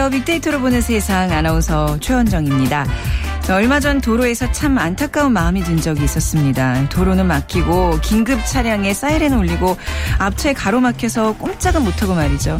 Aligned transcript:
안녕하세요. 0.00 0.18
빅데이터로 0.18 0.60
보는 0.60 0.80
세상 0.80 1.30
아나운서 1.30 1.98
최원정입니다. 2.00 2.86
얼마 3.50 3.80
전 3.80 4.00
도로에서 4.00 4.50
참 4.50 4.78
안타까운 4.78 5.32
마음이 5.32 5.62
든 5.62 5.78
적이 5.78 6.04
있었습니다. 6.04 6.88
도로는 6.88 7.26
막히고 7.26 7.98
긴급 8.00 8.46
차량에 8.46 8.94
사이렌 8.94 9.34
울리고 9.34 9.76
앞차에 10.18 10.54
가로막혀서 10.54 11.34
꼼짝은 11.36 11.84
못하고 11.84 12.14
말이죠. 12.14 12.58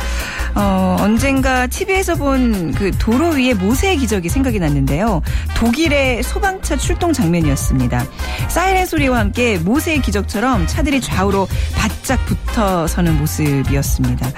어, 0.55 0.97
언젠가 1.00 1.66
TV에서 1.66 2.16
본 2.16 2.73
그 2.77 2.91
도로 2.98 3.30
위에 3.30 3.55
모세의 3.55 3.97
기적이 3.98 4.28
생각이 4.28 4.59
났는데요. 4.59 5.22
독일의 5.56 6.22
소방차 6.22 6.77
출동 6.77 7.12
장면이었습니다. 7.12 8.05
사이렌 8.48 8.84
소리와 8.84 9.19
함께 9.19 9.59
모세의 9.59 10.02
기적처럼 10.02 10.66
차들이 10.66 11.00
좌우로 11.00 11.48
바짝 11.75 12.25
붙어서는 12.27 13.19
모습이었습니다. 13.19 14.28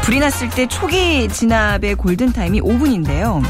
불이 0.00 0.20
났을 0.20 0.48
때 0.48 0.66
초기 0.66 1.28
진압의 1.28 1.94
골든타임이 1.96 2.60
5분인데요. 2.60 3.42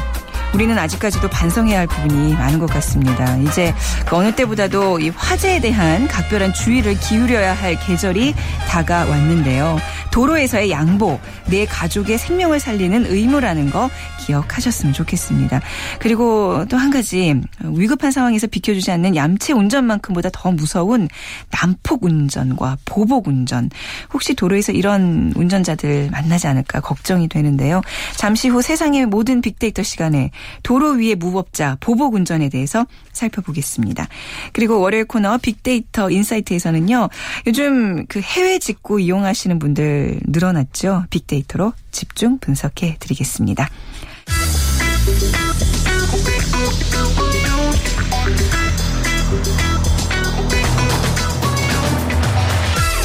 우리는 0.53 0.77
아직까지도 0.77 1.29
반성해야 1.29 1.79
할 1.79 1.87
부분이 1.87 2.33
많은 2.33 2.59
것 2.59 2.69
같습니다. 2.69 3.37
이제 3.37 3.73
그 4.05 4.15
어느 4.15 4.35
때보다도 4.35 4.99
이 4.99 5.09
화재에 5.09 5.59
대한 5.59 6.07
각별한 6.07 6.53
주의를 6.53 6.93
기울여야 6.99 7.53
할 7.53 7.79
계절이 7.79 8.35
다가왔는데요. 8.67 9.79
도로에서의 10.13 10.69
양보, 10.69 11.19
내 11.47 11.65
가족의 11.65 12.19
생명을 12.19 12.59
살리는 12.59 13.07
의무라는 13.07 13.71
거 13.71 13.89
기억하셨으면 14.19 14.93
좋겠습니다. 14.93 15.59
그리고 15.99 16.65
또 16.69 16.83
한 16.83 16.91
가지 16.91 17.33
위급한 17.61 18.11
상황에서 18.11 18.45
비켜주지 18.45 18.91
않는 18.91 19.15
얌체 19.15 19.53
운전만큼보다 19.53 20.29
더 20.33 20.51
무서운 20.51 21.07
난폭 21.49 22.03
운전과 22.03 22.77
보복 22.83 23.29
운전. 23.29 23.69
혹시 24.13 24.33
도로에서 24.33 24.73
이런 24.73 25.31
운전자들 25.37 26.09
만나지 26.11 26.47
않을까 26.47 26.81
걱정이 26.81 27.29
되는데요. 27.29 27.81
잠시 28.17 28.49
후 28.49 28.61
세상의 28.61 29.05
모든 29.05 29.39
빅데이터 29.39 29.81
시간에 29.81 30.31
도로 30.61 30.89
위의 30.89 31.15
무법자 31.15 31.77
보복 31.79 32.15
운전에 32.15 32.49
대해서 32.49 32.85
살펴보겠습니다. 33.13 34.09
그리고 34.51 34.81
월요일 34.81 35.05
코너 35.05 35.37
빅데이터 35.37 36.11
인사이트에서는요. 36.11 37.07
요즘 37.47 38.05
그 38.07 38.19
해외 38.19 38.59
직구 38.59 38.99
이용하시는 38.99 39.57
분들 39.57 40.02
늘어났죠. 40.25 41.05
빅데이터로 41.09 41.73
집중 41.91 42.39
분석해 42.39 42.97
드리겠습니다. 42.99 43.69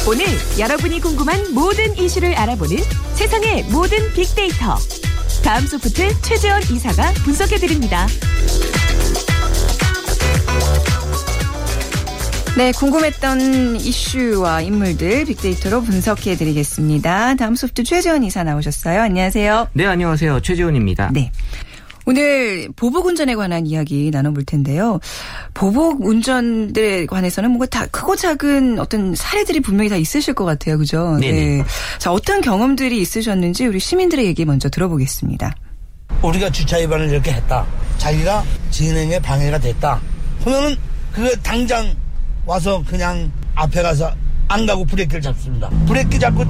오늘 0.07 0.25
여러분이 0.57 1.01
궁금한 1.01 1.53
모든 1.53 1.95
이슈를 1.95 2.33
알아보는 2.33 2.77
세상의 3.13 3.65
모든 3.65 4.11
빅데이터. 4.13 4.75
다음 5.43 5.67
소프트 5.67 6.19
최재원 6.21 6.61
이사가 6.63 7.13
분석해 7.23 7.57
드립니다. 7.57 8.07
네, 12.57 12.71
궁금했던 12.73 13.77
이슈와 13.77 14.61
인물들 14.61 15.23
빅데이터로 15.25 15.81
분석해 15.81 16.35
드리겠습니다. 16.35 17.35
다음 17.35 17.55
소프트 17.55 17.83
최재원 17.83 18.23
이사 18.23 18.43
나오셨어요. 18.43 19.01
안녕하세요. 19.01 19.69
네, 19.73 19.85
안녕하세요. 19.85 20.41
최재원입니다. 20.41 21.11
네. 21.13 21.31
오늘 22.05 22.67
보복 22.75 23.05
운전에 23.05 23.35
관한 23.35 23.65
이야기 23.67 24.09
나눠볼 24.11 24.43
텐데요. 24.43 24.99
보복 25.53 26.03
운전들에 26.03 27.05
관해서는 27.05 27.51
뭔가 27.51 27.67
다 27.67 27.85
크고 27.85 28.15
작은 28.15 28.79
어떤 28.79 29.15
사례들이 29.15 29.59
분명히 29.61 29.89
다 29.89 29.95
있으실 29.95 30.33
것 30.33 30.43
같아요. 30.43 30.77
그죠? 30.79 31.17
네. 31.21 31.63
자, 31.99 32.11
어떤 32.11 32.41
경험들이 32.41 32.99
있으셨는지 32.99 33.67
우리 33.67 33.79
시민들의 33.79 34.25
얘기 34.25 34.43
먼저 34.43 34.69
들어보겠습니다. 34.69 35.55
우리가 36.23 36.49
주차 36.51 36.77
위반을 36.77 37.09
이렇게 37.09 37.31
했다. 37.31 37.65
자기가 37.99 38.43
진행에 38.71 39.19
방해가 39.19 39.59
됐다. 39.59 40.01
그러면은 40.43 40.75
그 41.13 41.39
당장 41.41 41.93
와서 42.49 42.83
그냥 42.87 43.31
앞에 43.53 43.83
가서 43.83 44.11
안 44.47 44.65
가고 44.65 44.83
브레이크를 44.83 45.21
잡습니다. 45.21 45.69
브레이크 45.85 46.17
잡고 46.17 46.43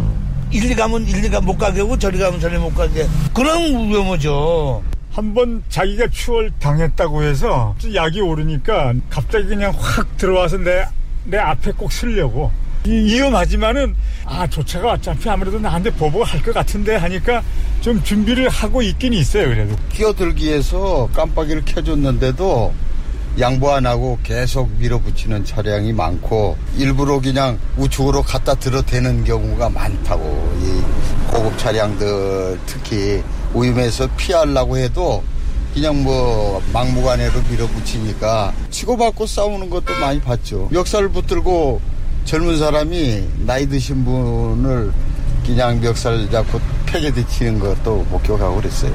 일리 0.50 0.74
가면 0.74 1.06
일리가 1.06 1.42
못 1.42 1.58
가게 1.58 1.82
하고 1.82 2.00
저리 2.00 2.18
가면 2.18 2.40
저리 2.40 2.58
못 2.58 2.74
가게. 2.74 3.06
그런 3.34 3.90
위험하죠. 3.90 4.82
한번 5.12 5.62
자기가 5.68 6.08
추월 6.08 6.52
당했다고 6.58 7.24
해서 7.24 7.76
약이 7.94 8.22
오르니까 8.22 8.94
갑자기 9.10 9.48
그냥 9.48 9.74
확 9.78 10.16
들어와서 10.16 10.58
내, 10.60 10.86
내 11.26 11.38
앞에 11.38 11.72
꼭 11.74 11.92
쓰려고. 11.92 12.50
위험하지만은, 12.86 13.94
아, 14.24 14.48
조차가 14.48 14.94
어차피 14.94 15.28
아무래도 15.30 15.60
나한테 15.60 15.92
보복을 15.92 16.26
할것 16.26 16.54
같은데 16.54 16.96
하니까 16.96 17.44
좀 17.82 18.02
준비를 18.02 18.48
하고 18.48 18.82
있긴 18.82 19.12
있어요, 19.12 19.50
그래도. 19.50 19.76
끼어들기 19.90 20.46
위해서 20.46 21.10
깜빡이를 21.14 21.64
켜줬는데도 21.66 22.74
양보 23.40 23.72
안 23.72 23.86
하고 23.86 24.20
계속 24.22 24.70
밀어붙이는 24.80 25.46
차량이 25.46 25.94
많고 25.94 26.58
일부러 26.76 27.22
그냥 27.22 27.58
우측으로 27.78 28.22
갖다 28.24 28.54
들어대는 28.54 29.24
경우가 29.24 29.70
많다고 29.70 30.54
이 30.62 31.32
고급 31.32 31.58
차량들 31.58 32.60
특히 32.66 33.24
위험해서 33.54 34.10
피하려고 34.18 34.78
해도 34.78 35.24
그냥 35.74 36.04
뭐 36.04 36.62
막무가내로 36.74 37.42
밀어붙이니까 37.50 38.52
치고받고 38.72 39.26
싸우는 39.26 39.70
것도 39.70 39.94
많이 40.02 40.20
봤죠. 40.20 40.68
멱살을 40.72 41.08
붙들고 41.10 41.80
젊은 42.26 42.58
사람이 42.58 43.26
나이 43.46 43.66
드신 43.68 44.04
분을 44.04 44.92
그냥 45.46 45.80
멱살 45.80 46.30
잡고 46.30 46.60
팩에 46.88 47.12
뒤치는 47.12 47.60
것도 47.60 48.06
목격하고 48.10 48.58
그랬어요. 48.58 48.92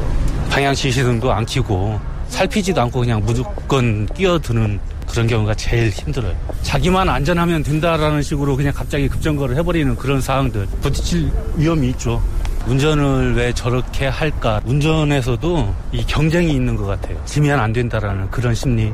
방향 0.50 0.74
지시등도 0.74 1.32
안 1.32 1.46
켜고 1.46 1.98
살피지도 2.34 2.80
않고 2.82 3.00
그냥 3.00 3.22
무조건 3.24 4.06
끼어드는 4.06 4.80
그런 5.08 5.26
경우가 5.28 5.54
제일 5.54 5.88
힘들어요. 5.90 6.34
자기만 6.62 7.08
안전하면 7.08 7.62
된다라는 7.62 8.22
식으로 8.22 8.56
그냥 8.56 8.72
갑자기 8.72 9.08
급정거를 9.08 9.56
해버리는 9.56 9.94
그런 9.94 10.20
상황들 10.20 10.66
부딪힐 10.82 11.30
위험이 11.54 11.90
있죠. 11.90 12.20
운전을 12.66 13.34
왜 13.36 13.52
저렇게 13.52 14.06
할까? 14.06 14.60
운전에서도 14.64 15.74
이 15.92 16.04
경쟁이 16.06 16.52
있는 16.52 16.76
것 16.76 16.86
같아요. 16.86 17.20
지면 17.24 17.60
안 17.60 17.72
된다라는 17.72 18.30
그런 18.30 18.54
심리. 18.54 18.92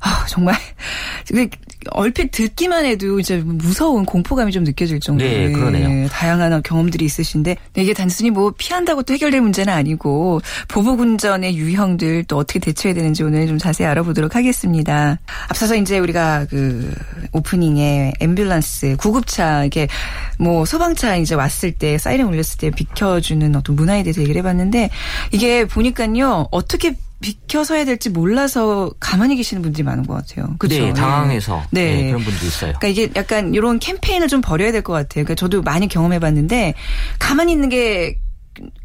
아, 0.00 0.24
정말. 0.28 0.54
얼핏 1.90 2.30
듣기만 2.30 2.84
해도 2.84 3.18
이제 3.18 3.38
무서운 3.38 4.04
공포감이 4.04 4.52
좀 4.52 4.64
느껴질 4.64 5.00
정도로 5.00 5.28
네, 5.28 5.50
그러네요. 5.50 6.08
다양한 6.08 6.62
경험들이 6.62 7.04
있으신데 7.04 7.56
이게 7.76 7.94
단순히 7.94 8.30
뭐 8.30 8.52
피한다고 8.56 9.02
또 9.02 9.14
해결될 9.14 9.40
문제는 9.40 9.72
아니고 9.72 10.40
보복 10.68 11.00
운전의 11.00 11.56
유형들 11.56 12.24
또 12.24 12.36
어떻게 12.36 12.58
대처해야 12.58 12.94
되는지 12.94 13.22
오늘 13.22 13.46
좀 13.46 13.58
자세히 13.58 13.86
알아보도록 13.88 14.36
하겠습니다. 14.36 15.18
앞서서 15.48 15.74
이제 15.74 15.98
우리가 15.98 16.46
그 16.50 16.94
오프닝에 17.32 18.12
앰뷸런스 18.20 18.98
구급차 18.98 19.64
이게 19.64 19.88
뭐 20.38 20.64
소방차 20.64 21.16
이제 21.16 21.34
왔을 21.34 21.72
때 21.72 21.98
사이렌 21.98 22.26
울렸을 22.26 22.58
때 22.58 22.70
비켜주는 22.70 23.56
어떤 23.56 23.76
문화에 23.76 24.02
대해서 24.02 24.20
얘기를 24.20 24.38
해봤는데 24.40 24.90
이게 25.32 25.64
보니까요 25.64 26.48
어떻게 26.50 26.94
비켜서 27.22 27.74
해야 27.74 27.86
될지 27.86 28.10
몰라서 28.10 28.90
가만히 29.00 29.36
계시는 29.36 29.62
분들이 29.62 29.82
많은 29.82 30.06
것 30.06 30.14
같아요. 30.14 30.54
그렇죠? 30.58 30.84
네, 30.84 30.92
당황해서 30.92 31.62
네. 31.70 32.02
네. 32.02 32.06
그런 32.08 32.22
분도 32.22 32.44
있어요. 32.44 32.74
그러니까 32.78 32.88
이게 32.88 33.10
약간 33.16 33.54
이런 33.54 33.78
캠페인을 33.78 34.28
좀 34.28 34.42
벌여야 34.42 34.72
될 34.72 34.82
것 34.82 34.92
같아요. 34.92 35.24
그러니까 35.24 35.36
저도 35.36 35.62
많이 35.62 35.88
경험해봤는데 35.88 36.74
가만히 37.18 37.52
있는 37.52 37.68
게 37.70 38.16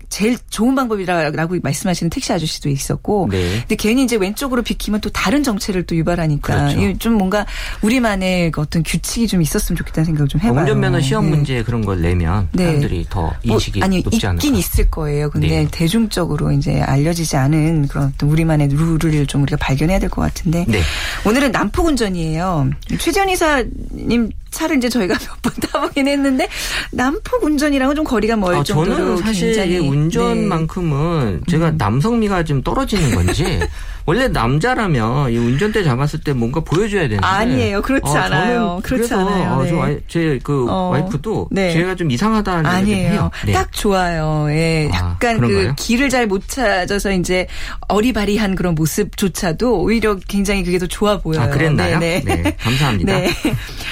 제일 0.10 0.38
좋은 0.50 0.74
방법이라고 0.76 1.58
말씀하시는 1.62 2.10
택시 2.10 2.32
아저씨도 2.32 2.70
있었고, 2.70 3.28
네. 3.32 3.60
근데 3.62 3.76
괜히 3.76 4.04
이제 4.04 4.16
왼쪽으로 4.16 4.62
비키면 4.62 5.02
또 5.02 5.10
다른 5.10 5.44
정체를 5.44 5.84
또 5.84 5.96
유발하니까 5.96 6.74
그렇죠. 6.74 6.98
좀 6.98 7.14
뭔가 7.14 7.46
우리만의 7.82 8.52
그 8.52 8.62
어떤 8.62 8.84
규칙이 8.84 9.28
좀 9.28 9.42
있었으면 9.42 9.78
좋겠다는 9.78 10.06
생각을 10.06 10.28
좀 10.28 10.42
해봐요. 10.42 10.62
운전면허 10.62 11.02
시험 11.02 11.26
네. 11.26 11.30
문제 11.32 11.64
그런 11.64 11.84
걸 11.86 12.02
내면 12.02 12.48
네. 12.54 12.66
사람들이 12.66 13.06
더 13.10 13.34
인식이 13.44 13.80
뭐, 13.80 13.86
아니, 13.86 14.02
높지 14.02 14.26
않을까? 14.26 14.44
있긴 14.46 14.56
있을 14.56 14.90
거예요. 14.90 15.30
근데 15.30 15.48
네. 15.48 15.68
대중적으로 15.72 16.52
이제 16.52 16.80
알려지지 16.82 17.36
않은 17.38 17.88
그런 17.88 18.12
어떤 18.14 18.30
우리만의 18.30 18.70
룰을 18.70 19.26
좀 19.28 19.42
우리가 19.44 19.58
발견해야 19.58 20.00
될 20.00 20.08
것 20.10 20.22
같은데 20.22 20.64
네. 20.70 20.80
오늘은 21.26 21.52
난폭 21.52 21.86
운전이에요. 21.88 22.70
최지현 22.98 23.28
이사님 23.30 24.30
차를 24.52 24.78
이제 24.78 24.88
저희가 24.90 25.16
몇 25.20 25.38
번 25.42 25.54
타보긴 25.62 26.08
했는데 26.08 26.48
남폭 26.92 27.44
운전이랑은 27.44 27.96
좀 27.96 28.04
거리가 28.06 28.36
멀 28.38 28.56
아, 28.56 28.64
정도로 28.64 28.96
저는 28.96 29.18
사실 29.18 29.48
굉장히, 29.54 29.80
운전만큼은 30.04 31.42
네. 31.46 31.52
제가 31.52 31.70
음. 31.70 31.78
남성미가 31.78 32.44
좀 32.44 32.62
떨어지는 32.62 33.16
건지 33.16 33.60
원래 34.08 34.30
남자라면 34.30 35.34
이 35.34 35.38
운전대 35.38 35.84
잡았을 35.84 36.22
때 36.22 36.32
뭔가 36.32 36.62
보여줘야 36.62 37.04
되는데 37.04 37.28
아니에요 37.28 37.82
그렇지 37.82 38.10
어, 38.10 38.16
않아요 38.16 38.80
그렇지 38.82 39.14
않아요 39.14 39.52
어, 39.52 39.86
네. 39.86 40.00
제그 40.08 40.66
어, 40.70 40.90
와이프도 40.90 41.50
네. 41.52 41.74
제가 41.74 41.96
좀 41.96 42.10
이상하다는 42.10 42.66
아니에요 42.66 43.12
해요. 43.12 43.32
네. 43.46 43.52
딱 43.52 43.70
좋아요 43.74 44.48
예 44.50 44.90
아, 44.94 44.98
약간 45.12 45.40
그 45.42 45.74
길을 45.76 46.10
잘 46.10 46.28
못 46.28 46.48
찾아서 46.48 47.12
이제 47.12 47.48
어리바리한 47.88 48.56
그런 48.56 48.76
모습조차도 48.76 49.82
오히려 49.82 50.18
굉장히 50.28 50.64
그게 50.64 50.78
더 50.78 50.86
좋아 50.88 51.20
보여요 51.20 51.44
아, 51.44 51.48
그랬나요 51.48 52.00
네, 52.00 52.22
네. 52.26 52.56
감사합니다 52.60 53.14
네. 53.20 53.30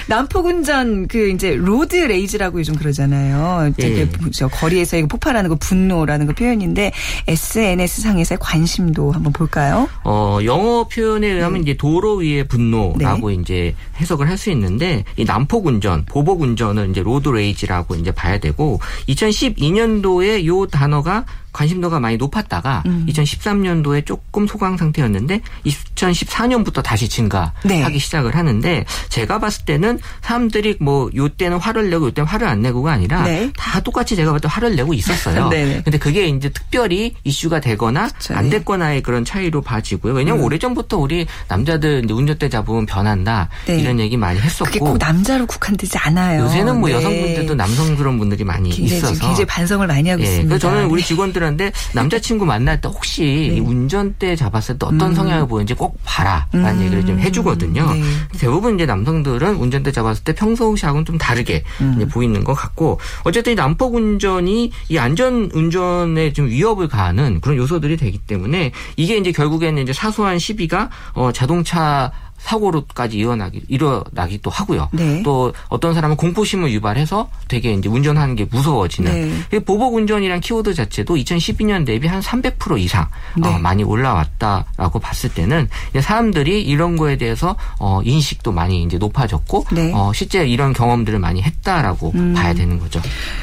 난폭 0.08 0.46
운전 0.46 1.08
그 1.08 1.30
이제 1.30 1.56
road 1.56 1.96
rage라고 1.96 2.60
요즘 2.60 2.76
그러잖아요 2.76 3.72
예. 3.80 4.06
그 4.06 4.48
거리에서 4.52 4.98
폭발하는 5.08 5.50
거 5.50 5.56
분노 5.56 5.95
분노라는 5.96 6.28
그 6.28 6.34
표현인데 6.34 6.92
SNS 7.28 8.02
상에서의 8.02 8.38
관심도 8.42 9.12
한번 9.12 9.32
볼까요? 9.32 9.88
어, 10.04 10.40
영어 10.44 10.88
표현에 10.88 11.28
의하면 11.28 11.62
이제 11.62 11.76
도로 11.76 12.16
위의 12.18 12.48
분노라고 12.48 13.30
네. 13.30 13.36
이제 13.36 13.76
해석을 13.98 14.30
할 14.30 14.36
수 14.36 14.52
있는데 14.52 15.06
이 15.16 15.24
난폭 15.24 15.66
운전, 15.66 16.04
보복 16.04 16.42
운전은 16.42 16.92
이제 16.92 17.02
road 17.02 17.30
rage라고 17.30 17.96
이제 17.96 18.12
봐야 18.12 18.38
되고 18.38 18.82
2012년도에 19.08 20.46
요 20.46 20.66
단어가 20.66 21.24
관심도가 21.56 22.02
많이 22.02 22.18
높았다가 22.18 22.84
음. 22.86 23.06
2013년도에 23.10 24.06
조금 24.06 24.46
소강 24.46 24.76
상태였는데 24.76 25.40
2014년부터 25.66 26.84
다시 26.84 27.08
증가하기 27.08 27.68
네. 27.68 27.98
시작을 27.98 28.36
하는데 28.36 28.86
제가 29.08 29.40
봤을 29.40 29.64
때는 29.64 30.00
사람들이 30.22 30.76
뭐 30.82 31.10
요때는 31.16 31.58
화를 31.58 31.90
내고 31.90 32.08
요때는 32.08 32.28
화를 32.28 32.48
안 32.48 32.62
내고가 32.62 32.92
아니라 32.92 33.24
네. 33.24 33.52
다 33.56 33.80
똑같이 33.80 34.18
제가 34.18 34.32
봤을 34.32 34.42
때 34.42 34.48
화를 34.52 34.76
내고 34.76 34.94
있었어요. 34.94 35.50
근데 35.86 35.98
그게 35.98 36.28
이제 36.28 36.50
특별히 36.50 37.16
이슈가 37.24 37.62
되거나 37.62 38.10
그쵸, 38.10 38.34
안 38.36 38.48
예. 38.48 38.50
됐거나의 38.50 39.02
그런 39.02 39.24
차이로 39.24 39.62
봐지고요. 39.62 40.14
왜냐하면 40.14 40.42
음. 40.42 40.46
오래전부터 40.46 40.98
우리 40.98 41.26
남자들 41.48 42.06
운전대 42.10 42.50
잡으면 42.50 42.86
변한다 42.86 43.48
네. 43.66 43.80
이런 43.80 44.00
얘기 44.02 44.18
많이 44.18 44.40
했었고 44.40 44.66
그게 44.66 44.80
꼭 44.80 44.98
남자로 44.98 45.46
국한되지 45.46 45.98
않아요. 46.00 46.44
요새는 46.44 46.82
뭐 46.82 46.90
네. 46.90 46.96
여성분들도 46.96 47.56
남성스러운 47.56 48.20
분들이 48.20 48.44
많이 48.44 48.70
굉장히, 48.72 48.98
있어서 48.98 49.14
굉장히 49.14 49.46
반성을 49.46 49.88
많이 49.88 50.10
하고 50.10 50.22
예, 50.22 50.26
있습니다. 50.26 50.50
그래서 50.50 50.68
저는 50.68 50.90
우리 50.90 51.02
네. 51.02 51.08
직원들 51.08 51.45
한테 51.46 51.72
남자친구 51.94 52.46
만날 52.46 52.82
때 52.82 52.88
혹시 52.88 53.22
네. 53.22 53.58
이 53.58 53.60
운전대 53.60 54.36
잡았을 54.36 54.78
때 54.80 54.86
어떤 54.86 55.10
음. 55.10 55.16
성향을 55.16 55.48
보이는지 55.48 55.74
꼭 55.74 56.00
봐라라는 56.04 56.78
음. 56.78 56.84
얘기를 56.84 57.06
좀 57.06 57.20
해주거든요. 57.20 57.94
네. 57.94 58.02
대부분 58.38 58.76
이제 58.76 58.86
남성들은 58.86 59.56
운전대 59.56 59.92
잡았을 59.92 60.24
때 60.24 60.34
평소하고는 60.34 61.06
좀 61.06 61.18
다르게 61.18 61.64
음. 61.82 62.08
보이는 62.12 62.44
것 62.44 62.54
같고 62.54 63.00
어쨌든 63.24 63.54
이 63.54 63.56
난폭 63.56 63.96
운전이 63.96 64.72
이 64.90 64.98
안전 64.98 65.50
운전에 65.54 66.34
좀 66.34 66.48
위협을 66.48 66.88
가하는 66.88 67.42
그런 67.42 67.58
요소들이 67.58 67.98
되기 67.98 68.18
때문에 68.18 68.72
이게 68.96 69.18
이제 69.18 69.32
결국에는 69.32 69.82
이제 69.82 69.94
사소한 69.94 70.40
시비가 70.40 70.90
어 71.14 71.32
자동차 71.32 72.12
사고로까지 72.46 73.18
이어나기 73.18 73.64
일어나기 73.68 74.40
또 74.42 74.52
하고요. 74.52 74.90
네. 74.92 75.24
또 75.24 75.52
어떤 75.68 75.96
사람은 75.96 76.16
공포심을 76.16 76.72
유발해서 76.72 77.28
되게 77.48 77.74
이제 77.74 77.90
운전하는 77.90 78.36
게 78.36 78.46
무서워지는 78.46 79.12
네. 79.12 79.58
이 79.58 79.60
보복 79.60 79.96
운전이란 79.96 80.42
키워드 80.42 80.76
자체도 80.76 81.16
2012년 81.16 81.86
대비 81.86 82.08
한 82.08 82.22
300% 82.22 82.80
이상 82.80 83.08
네. 83.36 83.48
어, 83.48 83.58
많이 83.58 83.84
올라왔다라고 83.84 85.00
봤을 85.00 85.34
때는 85.34 85.68
사람들이 86.00 86.62
이런 86.62 86.98
거에 86.98 87.18
대해서 87.18 87.56
어, 87.80 88.02
인식도 88.04 88.52
많이 88.52 88.84
이제 88.84 89.00
높아졌고 89.00 89.66
네. 89.72 89.92
어, 89.94 90.12
실제 90.14 90.46
이런 90.46 90.74
경험들을 90.74 91.18
많이 91.18 91.42
했다라고 91.42 92.12
음. 92.14 92.34
봐야 92.34 92.54
되는 92.54 92.80
거죠. 92.80 93.02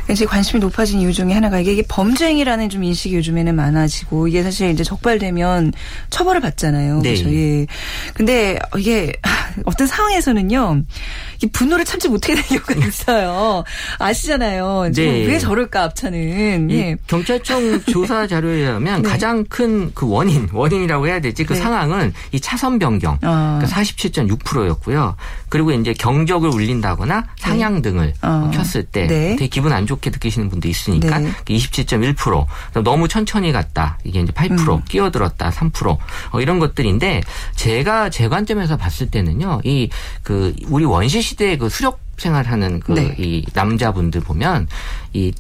이제 0.09 0.25
관심이 0.25 0.61
높아진 0.61 1.01
이유 1.01 1.13
중에 1.13 1.33
하나가 1.33 1.59
이게, 1.59 1.73
이게 1.73 1.83
범죄행위라는 1.89 2.69
좀 2.69 2.85
인식이 2.85 3.17
요즘에는 3.17 3.57
많아지고 3.57 4.29
이게 4.29 4.45
사실 4.45 4.71
이제 4.71 4.85
적발되면 4.85 5.73
처벌을 6.11 6.41
받잖아요. 6.41 7.01
네. 7.03 7.15
그렇죠. 7.15 7.35
예. 7.35 7.67
근데 8.15 8.59
이게 8.79 8.92
어떤 9.65 9.87
상황에서는요. 9.87 10.83
이 11.43 11.47
분노를 11.47 11.85
참지 11.85 12.09
못하게 12.09 12.41
되는 12.41 12.63
경우가 12.65 12.87
있어요. 12.87 13.65
아시잖아요. 13.99 14.87
이제 14.91 15.05
네. 15.05 15.27
왜 15.27 15.39
저럴까 15.39 15.83
앞차는. 15.85 16.71
이 16.71 16.75
예. 16.75 16.97
경찰청 17.07 17.83
조사 17.85 18.27
자료에 18.27 18.57
의하면 18.61 19.03
네. 19.03 19.09
가장 19.09 19.45
큰 19.45 19.93
그 19.95 20.09
원인, 20.09 20.49
원인이라고 20.53 21.07
해야 21.07 21.21
되지 21.21 21.45
그 21.45 21.55
네. 21.55 21.61
상황은 21.61 22.13
이 22.33 22.41
차선 22.41 22.79
변경, 22.79 23.19
아. 23.23 23.59
그러니까 23.61 23.81
47.6%였고요. 23.81 25.17
그리고 25.53 25.71
이제 25.71 25.93
경적을 25.93 26.49
울린다거나 26.49 27.25
상향 27.37 27.83
등을 27.83 28.15
어. 28.23 28.51
켰을 28.55 28.85
때 28.85 29.07
네. 29.07 29.37
되게 29.37 29.49
기분 29.49 29.71
안 29.75 29.87
좋게 29.87 30.09
느끼시는 30.09 30.49
분도 30.49 30.67
있으니까 30.67 31.19
네. 31.19 31.31
27.1%. 31.45 32.47
너무 32.83 33.07
천천히 33.07 33.53
갔다. 33.53 33.99
이게 34.03 34.21
이제 34.21 34.33
8%, 34.33 34.77
음. 34.79 34.83
끼어들었다 34.89 35.51
3%. 35.51 35.99
어, 36.31 36.41
이런 36.41 36.59
것들인데 36.59 37.21
제가 37.55 38.09
제 38.09 38.29
관점에서 38.29 38.79
봤을 38.79 39.11
때는요. 39.11 39.61
이 39.65 39.91
그 40.23 40.55
우리 40.69 40.87
원시 40.87 41.21
시대의 41.21 41.59
그 41.59 41.69
수렵 41.69 41.99
생활하는 42.17 42.81
그 42.81 42.93
네. 42.93 43.15
이 43.19 43.45
남자분들 43.53 44.23
보면 44.23 44.69
이 45.13 45.33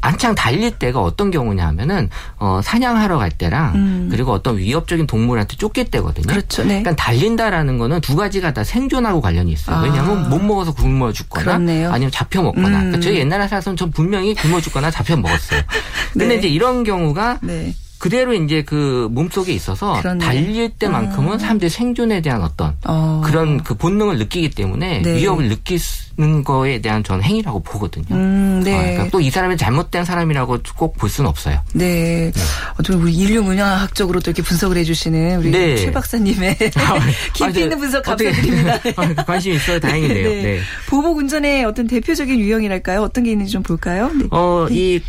한창 0.00 0.34
달릴 0.34 0.72
때가 0.78 1.00
어떤 1.00 1.30
경우냐 1.30 1.66
하면은 1.68 2.08
어 2.38 2.60
사냥하러 2.62 3.18
갈 3.18 3.30
때랑 3.30 3.74
음. 3.74 4.08
그리고 4.10 4.32
어떤 4.32 4.58
위협적인 4.58 5.06
동물한테 5.06 5.56
쫓길 5.56 5.90
때거든요. 5.90 6.26
그렇죠. 6.26 6.62
네. 6.62 6.82
그러니까 6.82 6.96
달린다라는 6.96 7.78
거는 7.78 8.00
두 8.00 8.16
가지가 8.16 8.52
다 8.52 8.64
생존하고 8.64 9.20
관련이 9.20 9.52
있어요. 9.52 9.76
아. 9.76 9.82
왜냐하면 9.82 10.28
못 10.28 10.42
먹어서 10.42 10.72
굶어 10.72 11.12
죽거나 11.12 11.44
그렇네요. 11.44 11.90
아니면 11.92 12.10
잡혀 12.10 12.42
먹거나. 12.42 12.68
음. 12.68 12.72
그러니까 12.72 13.00
저희 13.00 13.18
옛날에 13.18 13.48
살았으면 13.48 13.76
전 13.76 13.90
분명히 13.90 14.34
굶어 14.34 14.60
죽거나 14.60 14.90
잡혀 14.90 15.16
먹었어요. 15.16 15.62
근데 16.12 16.28
네. 16.28 16.34
이제 16.36 16.48
이런 16.48 16.84
경우가 16.84 17.38
네. 17.42 17.74
그대로 17.98 18.32
이제 18.34 18.62
그 18.62 19.08
몸속에 19.10 19.52
있어서 19.52 19.94
그렇네. 20.00 20.24
달릴 20.24 20.70
때만큼은 20.70 21.34
아. 21.34 21.38
사람들이 21.38 21.68
생존에 21.68 22.20
대한 22.20 22.42
어떤 22.42 22.76
어. 22.86 23.22
그런 23.24 23.62
그 23.62 23.74
본능을 23.74 24.18
느끼기 24.18 24.50
때문에 24.50 25.02
네. 25.02 25.16
위협을 25.16 25.48
느끼는 25.48 26.44
거에 26.44 26.80
대한 26.80 27.02
저는 27.02 27.22
행위라고 27.24 27.60
보거든요. 27.62 28.06
음, 28.16 28.62
네. 28.64 28.74
어, 28.74 28.80
그러니까 28.82 29.08
또 29.10 29.18
이 29.20 29.30
사람이 29.30 29.56
잘못된 29.56 30.04
사람이라고 30.04 30.58
꼭 30.76 30.96
볼 30.98 31.08
수는 31.10 31.28
없어요. 31.28 31.60
네. 31.74 32.32
어떻게 32.74 32.94
우리 32.94 33.12
인류 33.12 33.42
문화학적으로 33.42 34.20
또 34.20 34.30
이렇게 34.30 34.42
분석을 34.42 34.76
해주시는 34.78 35.38
우리 35.38 35.50
네. 35.50 35.76
최 35.76 35.90
박사님의 35.92 36.56
깊이 37.34 37.44
아, 37.44 37.52
저 37.52 37.60
있는 37.60 37.78
분석 37.78 38.02
감사드립니다. 38.04 38.74
아, 38.96 39.14
관심 39.26 39.52
있어요. 39.54 39.78
다행이네요. 39.80 40.28
네. 40.28 40.42
네. 40.42 40.60
보복 40.88 41.18
운전의 41.18 41.64
어떤 41.64 41.86
대표적인 41.86 42.38
유형이랄까요? 42.38 43.02
어떤 43.02 43.24
게 43.24 43.32
있는지 43.32 43.52
좀 43.52 43.62
볼까요? 43.62 44.10
네. 44.14 44.26
어, 44.30 44.66
이 44.70 45.00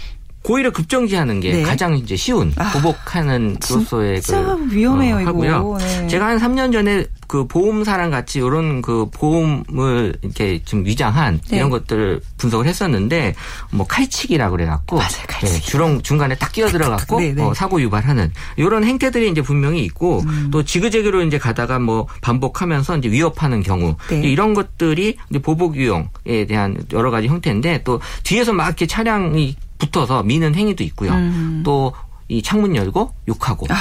고의를 0.43 0.71
급정지하는 0.71 1.41
게 1.41 1.51
네. 1.51 1.63
가장 1.63 1.95
이제 1.95 2.15
쉬운 2.15 2.53
아, 2.57 2.71
보복하는 2.71 3.57
로서의 3.69 4.21
진짜 4.21 4.41
그 4.41 4.67
위험해요, 4.71 5.17
어. 5.17 5.19
하고요. 5.19 5.77
네. 5.79 6.07
제가 6.07 6.27
한 6.27 6.37
3년 6.39 6.71
전에 6.71 7.05
그 7.27 7.45
보험사랑 7.45 8.09
같이 8.09 8.39
이런 8.39 8.81
그 8.81 9.07
보험을 9.11 10.15
이렇게 10.21 10.63
좀 10.63 10.85
위장한 10.85 11.39
네. 11.49 11.57
이런 11.57 11.69
것들을 11.69 12.21
분석을 12.37 12.65
했었는데 12.65 13.35
뭐 13.71 13.85
칼치기라고 13.85 14.55
그래갖고 14.55 14.95
맞아요, 14.95 15.25
칼치기. 15.27 15.67
주렁 15.67 16.01
중간에 16.01 16.35
딱 16.35 16.51
끼어 16.51 16.67
들어갖고 16.67 17.19
네, 17.19 17.33
네. 17.33 17.43
어, 17.43 17.53
사고 17.53 17.81
유발하는 17.81 18.31
이런 18.55 18.83
행태들이 18.83 19.29
이제 19.29 19.41
분명히 19.41 19.83
있고 19.83 20.21
음. 20.21 20.49
또 20.51 20.63
지그재그로 20.63 21.21
이제 21.23 21.37
가다가 21.37 21.79
뭐 21.79 22.07
반복하면서 22.21 22.97
이제 22.97 23.11
위협하는 23.11 23.61
경우 23.61 23.95
네. 24.09 24.21
이런 24.21 24.53
것들이 24.53 25.17
이제 25.29 25.39
보복 25.39 25.75
유형에 25.75 26.45
대한 26.47 26.81
여러 26.93 27.11
가지 27.11 27.27
형태인데 27.27 27.83
또 27.83 27.99
뒤에서 28.23 28.53
막 28.53 28.65
이렇게 28.67 28.87
차량이 28.87 29.55
붙어서 29.79 30.23
미는 30.23 30.53
행위도 30.53 30.83
있고요. 30.83 31.11
음. 31.11 31.61
또 31.65 31.93
이 32.29 32.43
창문 32.43 32.75
열고 32.75 33.11
욕하고 33.27 33.65
어, 33.65 33.75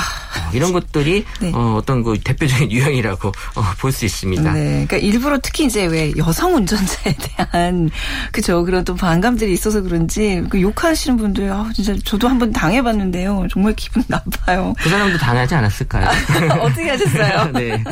이런 0.54 0.72
것들이 0.72 1.24
네. 1.40 1.52
어, 1.54 1.82
떤그 1.84 2.18
대표적인 2.24 2.70
유형이라고 2.72 3.28
어, 3.28 3.62
볼수 3.78 4.06
있습니다. 4.06 4.52
네. 4.52 4.86
그러니까 4.86 4.96
일부러 4.96 5.38
특히 5.38 5.66
이제 5.66 5.84
왜 5.84 6.12
여성 6.16 6.54
운전자에 6.56 7.14
대한 7.36 7.90
그죠 8.32 8.64
그런 8.64 8.84
또 8.84 8.94
반감들이 8.94 9.52
있어서 9.52 9.82
그런지 9.82 10.42
그 10.48 10.62
욕하시는 10.62 11.18
분들 11.18 11.52
아 11.52 11.70
진짜 11.74 11.94
저도 12.02 12.26
한번 12.26 12.50
당해봤는데요. 12.50 13.48
정말 13.50 13.74
기분 13.76 14.02
나빠요. 14.08 14.72
그 14.78 14.88
사람도 14.88 15.18
당하지 15.18 15.54
않았을까요? 15.54 16.08
어떻게 16.62 16.88
하셨어요? 16.88 17.52
네. 17.52 17.84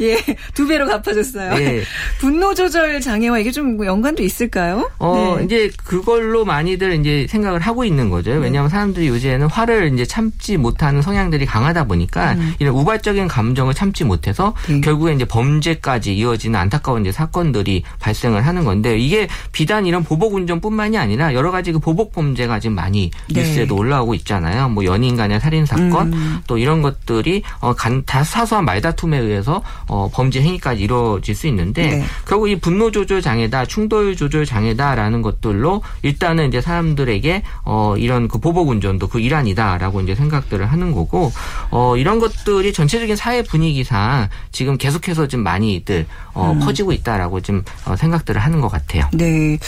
예, 0.00 0.16
두 0.54 0.66
배로 0.66 0.86
갚아줬어요. 0.86 1.54
네. 1.54 1.82
분노 2.18 2.54
조절 2.54 3.02
장애와 3.02 3.40
이게 3.40 3.50
좀뭐 3.50 3.84
연관도 3.84 4.22
있을까요? 4.22 4.90
어, 4.98 5.36
네. 5.38 5.44
이제 5.44 5.70
그걸로 5.84 6.46
많이들 6.46 6.94
이제 6.98 7.26
생각을 7.28 7.60
하고 7.60 7.84
있는 7.84 8.08
거죠. 8.08 8.30
왜냐하면 8.30 8.70
사람들이 8.70 9.08
요새는 9.08 9.48
화를 9.48 9.97
이제 9.98 10.06
참지 10.06 10.56
못하는 10.56 11.02
성향들이 11.02 11.44
강하다 11.44 11.84
보니까 11.84 12.36
이런 12.60 12.74
우발적인 12.74 13.26
감정을 13.26 13.74
참지 13.74 14.04
못해서 14.04 14.54
음. 14.68 14.76
네. 14.76 14.80
결국에 14.80 15.12
이제 15.12 15.24
범죄까지 15.24 16.16
이어지는 16.16 16.58
안타까운 16.58 17.02
이제 17.02 17.10
사건들이 17.10 17.82
발생을 17.98 18.46
하는 18.46 18.64
건데 18.64 18.96
이게 18.98 19.26
비단 19.50 19.86
이런 19.86 20.04
보복 20.04 20.34
운전뿐만이 20.34 20.96
아니라 20.96 21.34
여러 21.34 21.50
가지 21.50 21.72
그 21.72 21.80
보복 21.80 22.12
범죄가 22.12 22.60
지금 22.60 22.76
많이 22.76 23.10
네. 23.32 23.40
뉴스에도 23.40 23.74
올라오고 23.74 24.14
있잖아요. 24.14 24.68
뭐 24.68 24.84
연인 24.84 25.16
간의 25.16 25.40
살인 25.40 25.66
사건 25.66 26.12
음. 26.12 26.38
또 26.46 26.58
이런 26.58 26.82
것들이 26.82 27.42
어, 27.60 27.74
간, 27.74 28.04
다 28.06 28.22
사소한 28.22 28.64
말다툼에 28.64 29.18
의해서 29.18 29.62
어, 29.88 30.08
범죄 30.12 30.40
행위까지 30.40 30.82
이루어질 30.82 31.34
수 31.34 31.46
있는데 31.48 31.98
네. 31.98 32.04
결국 32.26 32.48
이 32.48 32.60
분노 32.60 32.90
조절 32.90 33.20
장애다, 33.20 33.66
충돌 33.66 34.14
조절 34.14 34.46
장애다라는 34.46 35.22
것들로 35.22 35.82
일단은 36.02 36.48
이제 36.48 36.60
사람들에게 36.60 37.42
어 37.64 37.94
이런 37.96 38.28
그 38.28 38.38
보복 38.38 38.68
운전도 38.68 39.08
그 39.08 39.20
일환이다라고 39.20 39.87
이제 40.02 40.14
생각들을 40.14 40.64
하는 40.66 40.92
거고 40.92 41.32
어 41.70 41.96
이런 41.96 42.18
것들이 42.20 42.72
전체적인 42.72 43.16
사회 43.16 43.42
분위기상 43.42 44.28
지금 44.52 44.76
계속해서 44.78 45.26
좀 45.28 45.42
많이들 45.42 46.06
어 46.34 46.52
음. 46.52 46.60
퍼지고 46.60 46.92
있다라고 46.92 47.40
좀 47.40 47.64
어, 47.84 47.96
생각들을 47.96 48.40
하는 48.40 48.60
것 48.60 48.68
같아요. 48.68 49.08
네. 49.12 49.58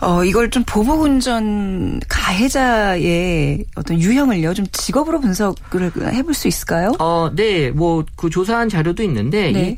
어, 0.00 0.24
이걸 0.24 0.50
좀 0.50 0.64
보복 0.66 1.02
운전 1.02 2.00
가해자의 2.08 3.64
어떤 3.76 4.00
유형을요, 4.00 4.54
좀 4.54 4.66
직업으로 4.72 5.20
분석을 5.20 5.92
해볼 6.14 6.34
수 6.34 6.48
있을까요? 6.48 6.92
어, 6.98 7.30
네, 7.34 7.70
뭐 7.70 8.04
그 8.16 8.30
조사한 8.30 8.68
자료도 8.68 9.02
있는데 9.04 9.52
네. 9.52 9.70
이 9.70 9.76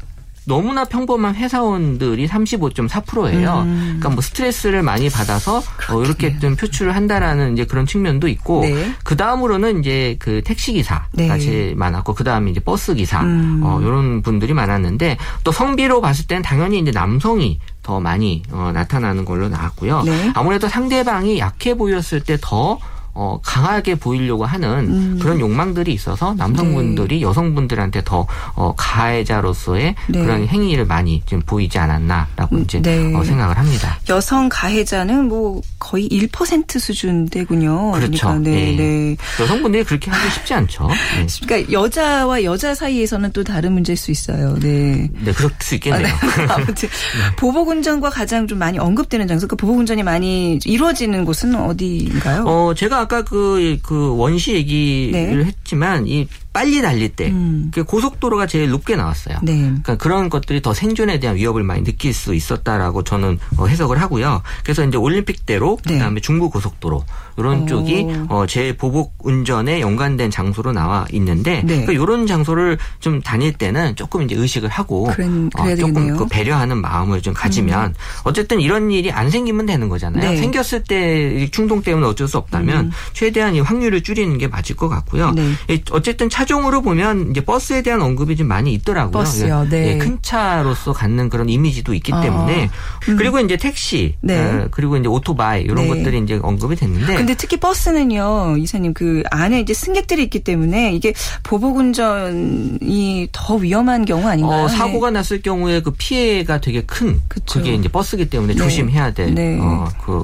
너무나 0.49 0.85
평범한 0.85 1.35
회사원들이 1.35 2.26
35.4%예요. 2.26 3.62
음. 3.67 3.76
그러니까 3.99 4.09
뭐 4.09 4.23
스트레스를 4.23 4.83
많이 4.83 5.11
받아서 5.11 5.62
어, 5.90 6.02
이렇게 6.02 6.38
좀 6.38 6.57
표출을 6.57 6.97
한다라는 6.97 7.52
이제 7.52 7.64
그런 7.64 7.87
측면도 7.87 8.26
있고 8.28 8.62
네. 8.62 8.95
그 9.05 9.17
다음으로는 9.17 9.81
이제 9.81 10.17
그 10.19 10.43
택시 10.43 10.73
기사가 10.73 11.07
네. 11.12 11.38
제일 11.38 11.76
많았고 11.76 12.14
그 12.14 12.25
다음에 12.25 12.50
이제 12.50 12.61
버스 12.61 12.95
기사 12.95 13.21
음. 13.21 13.61
어, 13.62 13.78
이런 13.81 14.23
분들이 14.23 14.55
많았는데 14.55 15.19
또 15.45 15.52
성비로 15.52 16.00
봤을 16.00 16.26
때는 16.26 16.43
당연히 16.43 16.78
이제 16.78 16.90
남성이 16.90 17.61
더 17.83 18.00
많이 18.00 18.43
어, 18.50 18.71
나타나는 18.73 19.26
걸로 19.26 19.49
나왔고요. 19.49 20.02
네. 20.02 20.33
아무래도 20.35 20.69
상대방이 20.69 21.38
약해 21.38 21.75
보였을 21.75 22.21
때더 22.21 22.78
어, 23.20 23.40
강하게 23.42 23.96
보이려고 23.96 24.44
하는 24.44 24.68
음. 24.87 25.18
그런 25.20 25.40
욕망들이 25.40 25.92
있어서 25.92 26.34
남성분들이 26.34 27.20
여성분들한테 27.20 28.02
더 28.04 28.28
어, 28.54 28.72
가해자로서의 28.76 29.96
네. 30.06 30.20
그런 30.20 30.46
행위를 30.46 30.84
많이 30.84 31.20
좀 31.26 31.42
보이지 31.44 31.80
않았나라고 31.80 32.54
음, 32.54 32.62
이제 32.62 32.80
네. 32.80 33.12
어, 33.12 33.25
생각을 33.25 33.58
합니다. 33.58 33.98
여성 34.08 34.48
가해자는 34.48 35.26
뭐 35.26 35.60
거의 35.80 36.08
1% 36.08 36.78
수준대군요. 36.78 37.90
그렇죠. 37.90 38.28
그러니까 38.28 38.50
네, 38.50 38.72
예. 38.72 38.76
네. 38.76 39.16
여성분들이 39.40 39.82
그렇게 39.82 40.12
하기 40.12 40.34
쉽지 40.34 40.54
않죠. 40.54 40.87
네. 41.18 41.26
그러니까 41.44 41.72
여자와 41.72 42.44
여자 42.44 42.72
사이에서는 42.72 43.32
또 43.32 43.42
다른 43.42 43.72
문제일 43.72 43.96
수 43.96 44.12
있어요. 44.12 44.54
네. 44.60 45.10
네, 45.25 45.32
그럴 45.32 45.50
수 45.58 45.75
있겠네요. 45.75 46.14
아무튼 46.50 46.88
보복운전과 47.37 48.10
가장 48.10 48.46
좀 48.46 48.60
많이 48.60 48.78
언급되는 48.78 49.26
장소, 49.26 49.48
그 49.48 49.56
보복운전이 49.56 50.04
많이 50.04 50.60
이루어지는 50.64 51.25
곳은 51.25 51.56
어디인가요? 51.56 52.44
어, 52.46 52.75
제가 52.76 53.07
아까 53.08 53.22
그, 53.22 53.78
그 53.82 54.14
원시 54.16 54.52
얘기를 54.52 55.38
네. 55.38 55.44
했지만 55.44 56.06
이 56.06 56.28
빨리 56.58 56.82
달릴 56.82 57.10
때 57.10 57.28
음. 57.30 57.70
그 57.72 57.84
고속도로가 57.84 58.48
제일 58.48 58.70
높게 58.70 58.96
나왔어요. 58.96 59.38
네. 59.42 59.58
그러니까 59.60 59.96
그런 59.96 60.28
것들이 60.28 60.60
더 60.60 60.74
생존에 60.74 61.20
대한 61.20 61.36
위협을 61.36 61.62
많이 61.62 61.84
느낄 61.84 62.12
수 62.12 62.34
있었다라고 62.34 63.04
저는 63.04 63.38
어, 63.58 63.66
해석을 63.68 64.00
하고요. 64.00 64.42
그래서 64.64 64.84
이제 64.84 64.96
올림픽대로 64.98 65.78
네. 65.86 65.92
그다음에 65.94 66.20
중부 66.20 66.50
고속도로 66.50 67.04
이런 67.36 67.62
오. 67.62 67.66
쪽이 67.66 68.06
어, 68.28 68.46
제 68.48 68.76
보복 68.76 69.14
운전에 69.20 69.80
연관된 69.80 70.32
장소로 70.32 70.72
나와 70.72 71.06
있는데 71.12 71.62
네. 71.64 71.84
그러니까 71.84 71.92
이런 71.92 72.26
장소를 72.26 72.76
좀 72.98 73.20
다닐 73.20 73.52
때는 73.52 73.94
조금 73.94 74.22
이제 74.22 74.34
의식을 74.34 74.68
하고 74.68 75.04
그래- 75.04 75.28
그래야 75.54 75.76
조금. 75.76 75.96
음. 76.08 76.16
그 76.16 76.26
배려하는 76.26 76.78
마음을 76.78 77.22
좀 77.22 77.34
가지면 77.34 77.94
어쨌든 78.24 78.60
이런 78.60 78.90
일이 78.90 79.12
안 79.12 79.30
생기면 79.30 79.66
되는 79.66 79.88
거잖아요. 79.88 80.30
네. 80.32 80.36
생겼을 80.38 80.82
때이 80.82 81.50
충동 81.52 81.82
때문에 81.82 82.04
어쩔 82.08 82.26
수 82.26 82.36
없다면 82.36 82.90
최대한 83.12 83.54
이 83.54 83.60
확률을 83.60 84.02
줄이는 84.02 84.38
게 84.38 84.48
맞을 84.48 84.74
것 84.74 84.88
같고요. 84.88 85.28
음. 85.28 85.34
네. 85.68 85.74
예, 85.76 85.82
어쨌든 85.92 86.28
차 86.28 86.48
종으로 86.49 86.83
보면 86.83 87.31
이제 87.31 87.40
버스에 87.40 87.83
대한 87.83 88.02
언급이 88.02 88.35
좀 88.35 88.49
많이 88.49 88.73
있더라고요. 88.73 89.12
버스요, 89.12 89.67
예, 89.67 89.69
네. 89.69 89.88
예, 89.93 89.99
큰 89.99 90.19
차로서 90.23 90.93
갖는 90.93 91.28
그런 91.28 91.49
이미지도 91.49 91.95
있기 91.95 92.12
아, 92.12 92.21
때문에 92.21 92.71
그리고 93.00 93.38
이제 93.38 93.57
택시, 93.57 94.17
네. 94.23 94.40
어, 94.40 94.69
그리고 94.71 94.97
이제 94.97 95.07
오토바이 95.07 95.62
이런 95.62 95.76
네. 95.76 95.88
것들이 95.88 96.19
이제 96.19 96.40
언급이 96.43 96.75
됐는데 96.75 97.14
근데 97.14 97.35
특히 97.35 97.59
버스는요, 97.59 98.57
이사님 98.59 98.95
그 98.95 99.23
안에 99.31 99.61
이제 99.61 99.75
승객들이 99.75 100.23
있기 100.25 100.43
때문에 100.43 100.93
이게 100.95 101.12
보복 101.43 101.76
운전이 101.76 103.28
더 103.31 103.55
위험한 103.57 104.07
경우 104.07 104.26
아닌가요? 104.26 104.64
어, 104.64 104.69
사고가 104.69 105.11
났을 105.11 105.43
경우에 105.43 105.83
그 105.83 105.93
피해가 105.93 106.61
되게 106.61 106.83
큰 106.83 107.21
그쵸. 107.28 107.59
그게 107.59 107.75
이제 107.75 107.88
버스기 107.88 108.31
때문에 108.31 108.55
네. 108.55 108.59
조심해야 108.59 109.12
될 109.12 109.35
네. 109.35 109.59
어, 109.61 109.87
그 110.02 110.23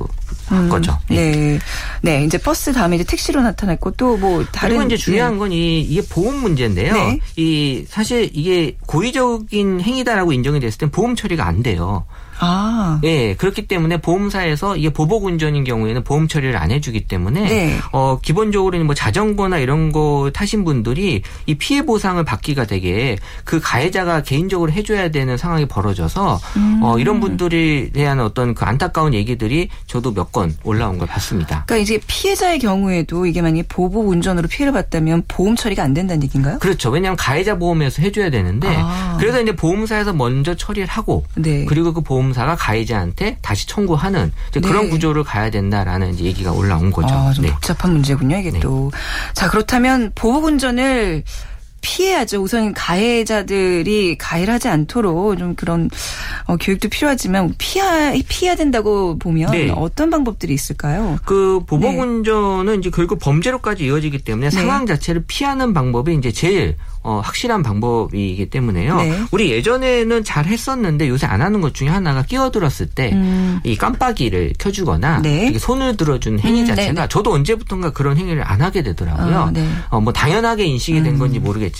음, 0.52 0.68
거죠. 0.68 0.98
예. 1.10 1.30
네. 1.30 1.58
네. 2.02 2.24
이제 2.24 2.36
버스 2.38 2.72
다음에 2.72 2.96
이제 2.96 3.04
택시로 3.04 3.40
나타났고 3.42 3.92
또 3.92 4.16
뭐 4.16 4.44
다른. 4.52 4.76
그리고 4.76 4.86
이제 4.86 4.96
중요한 4.96 5.32
네. 5.34 5.38
건 5.38 5.52
이, 5.52 5.80
이게 5.80 6.02
보험 6.02 6.36
문제인데요. 6.36 6.92
네. 6.94 7.20
이, 7.36 7.84
사실 7.88 8.30
이게 8.32 8.76
고의적인 8.86 9.80
행위다라고 9.80 10.32
인정이 10.32 10.60
됐을 10.60 10.78
땐 10.78 10.90
보험 10.90 11.16
처리가 11.16 11.46
안 11.46 11.62
돼요. 11.62 12.04
아. 12.40 13.00
예, 13.04 13.34
그렇기 13.34 13.66
때문에 13.66 13.98
보험사에서 13.98 14.76
이게 14.76 14.90
보복 14.90 15.24
운전인 15.24 15.64
경우에는 15.64 16.04
보험 16.04 16.28
처리를 16.28 16.56
안 16.56 16.70
해주기 16.70 17.06
때문에 17.06 17.40
네. 17.44 17.78
어 17.92 18.18
기본적으로는 18.20 18.86
뭐 18.86 18.94
자전거나 18.94 19.58
이런 19.58 19.92
거 19.92 20.30
타신 20.34 20.64
분들이 20.64 21.22
이 21.46 21.54
피해 21.54 21.84
보상을 21.86 22.22
받기가 22.24 22.66
되게 22.66 23.16
그 23.44 23.60
가해자가 23.60 24.22
개인적으로 24.22 24.72
해줘야 24.72 25.10
되는 25.10 25.36
상황이 25.36 25.66
벌어져서 25.66 26.40
음. 26.56 26.80
어 26.82 26.98
이런 26.98 27.20
분들에 27.20 27.90
대한 27.92 28.20
어떤 28.20 28.54
그 28.54 28.64
안타까운 28.64 29.14
얘기들이 29.14 29.68
저도 29.86 30.12
몇 30.12 30.24
건 30.34 30.56
올라온 30.64 30.98
걸 30.98 31.06
봤습니다. 31.06 31.62
그러니까 31.66 31.76
이제 31.76 32.00
피해자의 32.08 32.58
경우에도 32.58 33.24
이게 33.26 33.40
만약에 33.40 33.62
보복 33.68 34.08
운전으로 34.08 34.48
피해를 34.48 34.72
봤다면 34.72 35.22
보험 35.28 35.54
처리가 35.54 35.82
안 35.82 35.94
된다는 35.94 36.24
얘기인가요? 36.24 36.58
그렇죠. 36.58 36.90
왜냐하면 36.90 37.16
가해자 37.16 37.56
보험에서 37.56 38.02
해줘야 38.02 38.30
되는데 38.30 38.66
아. 38.76 39.16
그래서 39.20 39.40
이제 39.40 39.54
보험사에서 39.54 40.12
먼저 40.12 40.56
처리를 40.56 40.88
하고 40.88 41.22
네. 41.36 41.66
그리고 41.66 41.92
그 41.92 42.00
보험 42.00 42.23
사가 42.32 42.56
가해자한테 42.56 43.38
다시 43.42 43.66
청구하는 43.66 44.32
이제 44.48 44.60
그런 44.60 44.84
네. 44.84 44.90
구조를 44.90 45.24
가야 45.24 45.50
된다라는 45.50 46.18
얘기가 46.18 46.52
올라온 46.52 46.90
거죠. 46.90 47.14
아, 47.14 47.32
좀 47.32 47.44
네. 47.44 47.50
복잡한 47.50 47.92
문제군요, 47.92 48.36
이게 48.38 48.50
네. 48.50 48.60
또. 48.60 48.90
자, 49.34 49.48
그렇다면 49.48 50.12
보복운전을 50.14 51.24
피해야죠. 51.84 52.40
우선 52.40 52.72
가해자들이 52.72 54.16
가해를 54.18 54.54
하지 54.54 54.68
않도록 54.68 55.38
좀 55.38 55.54
그런 55.54 55.90
어, 56.46 56.56
교육도 56.56 56.88
필요하지만 56.88 57.54
피하, 57.58 58.14
피해야 58.26 58.56
된다고 58.56 59.18
보면 59.18 59.50
네. 59.50 59.70
어떤 59.70 60.08
방법들이 60.08 60.54
있을까요? 60.54 61.18
그 61.26 61.60
보복 61.66 61.98
운전은 61.98 62.80
이제 62.80 62.90
결국 62.90 63.18
범죄로까지 63.20 63.84
이어지기 63.84 64.18
때문에 64.18 64.48
네. 64.48 64.50
상황 64.50 64.86
자체를 64.86 65.24
피하는 65.28 65.74
방법이 65.74 66.14
이제 66.14 66.32
제일 66.32 66.76
어, 67.04 67.20
확실한 67.22 67.62
방법이기 67.62 68.48
때문에요. 68.48 68.96
네. 68.96 69.20
우리 69.30 69.50
예전에는 69.50 70.24
잘 70.24 70.46
했었는데 70.46 71.06
요새 71.10 71.26
안 71.26 71.42
하는 71.42 71.60
것 71.60 71.74
중에 71.74 71.88
하나가 71.88 72.22
끼어들었을 72.22 72.86
때 72.94 73.12
음. 73.12 73.60
이 73.62 73.76
깜빡이를 73.76 74.54
켜주거나 74.58 75.20
네. 75.20 75.52
손을 75.58 75.98
들어준 75.98 76.40
행위 76.40 76.62
음, 76.62 76.66
자체가 76.66 76.92
네, 76.92 77.00
네. 77.02 77.08
저도 77.08 77.34
언제부턴가 77.34 77.92
그런 77.92 78.16
행위를 78.16 78.42
안 78.42 78.62
하게 78.62 78.82
되더라고요. 78.82 79.38
아, 79.38 79.50
네. 79.52 79.68
어, 79.90 80.00
뭐 80.00 80.14
당연하게 80.14 80.64
인식이 80.64 81.02
된 81.02 81.16
음. 81.16 81.18
건지 81.18 81.38
모르겠지만 81.38 81.73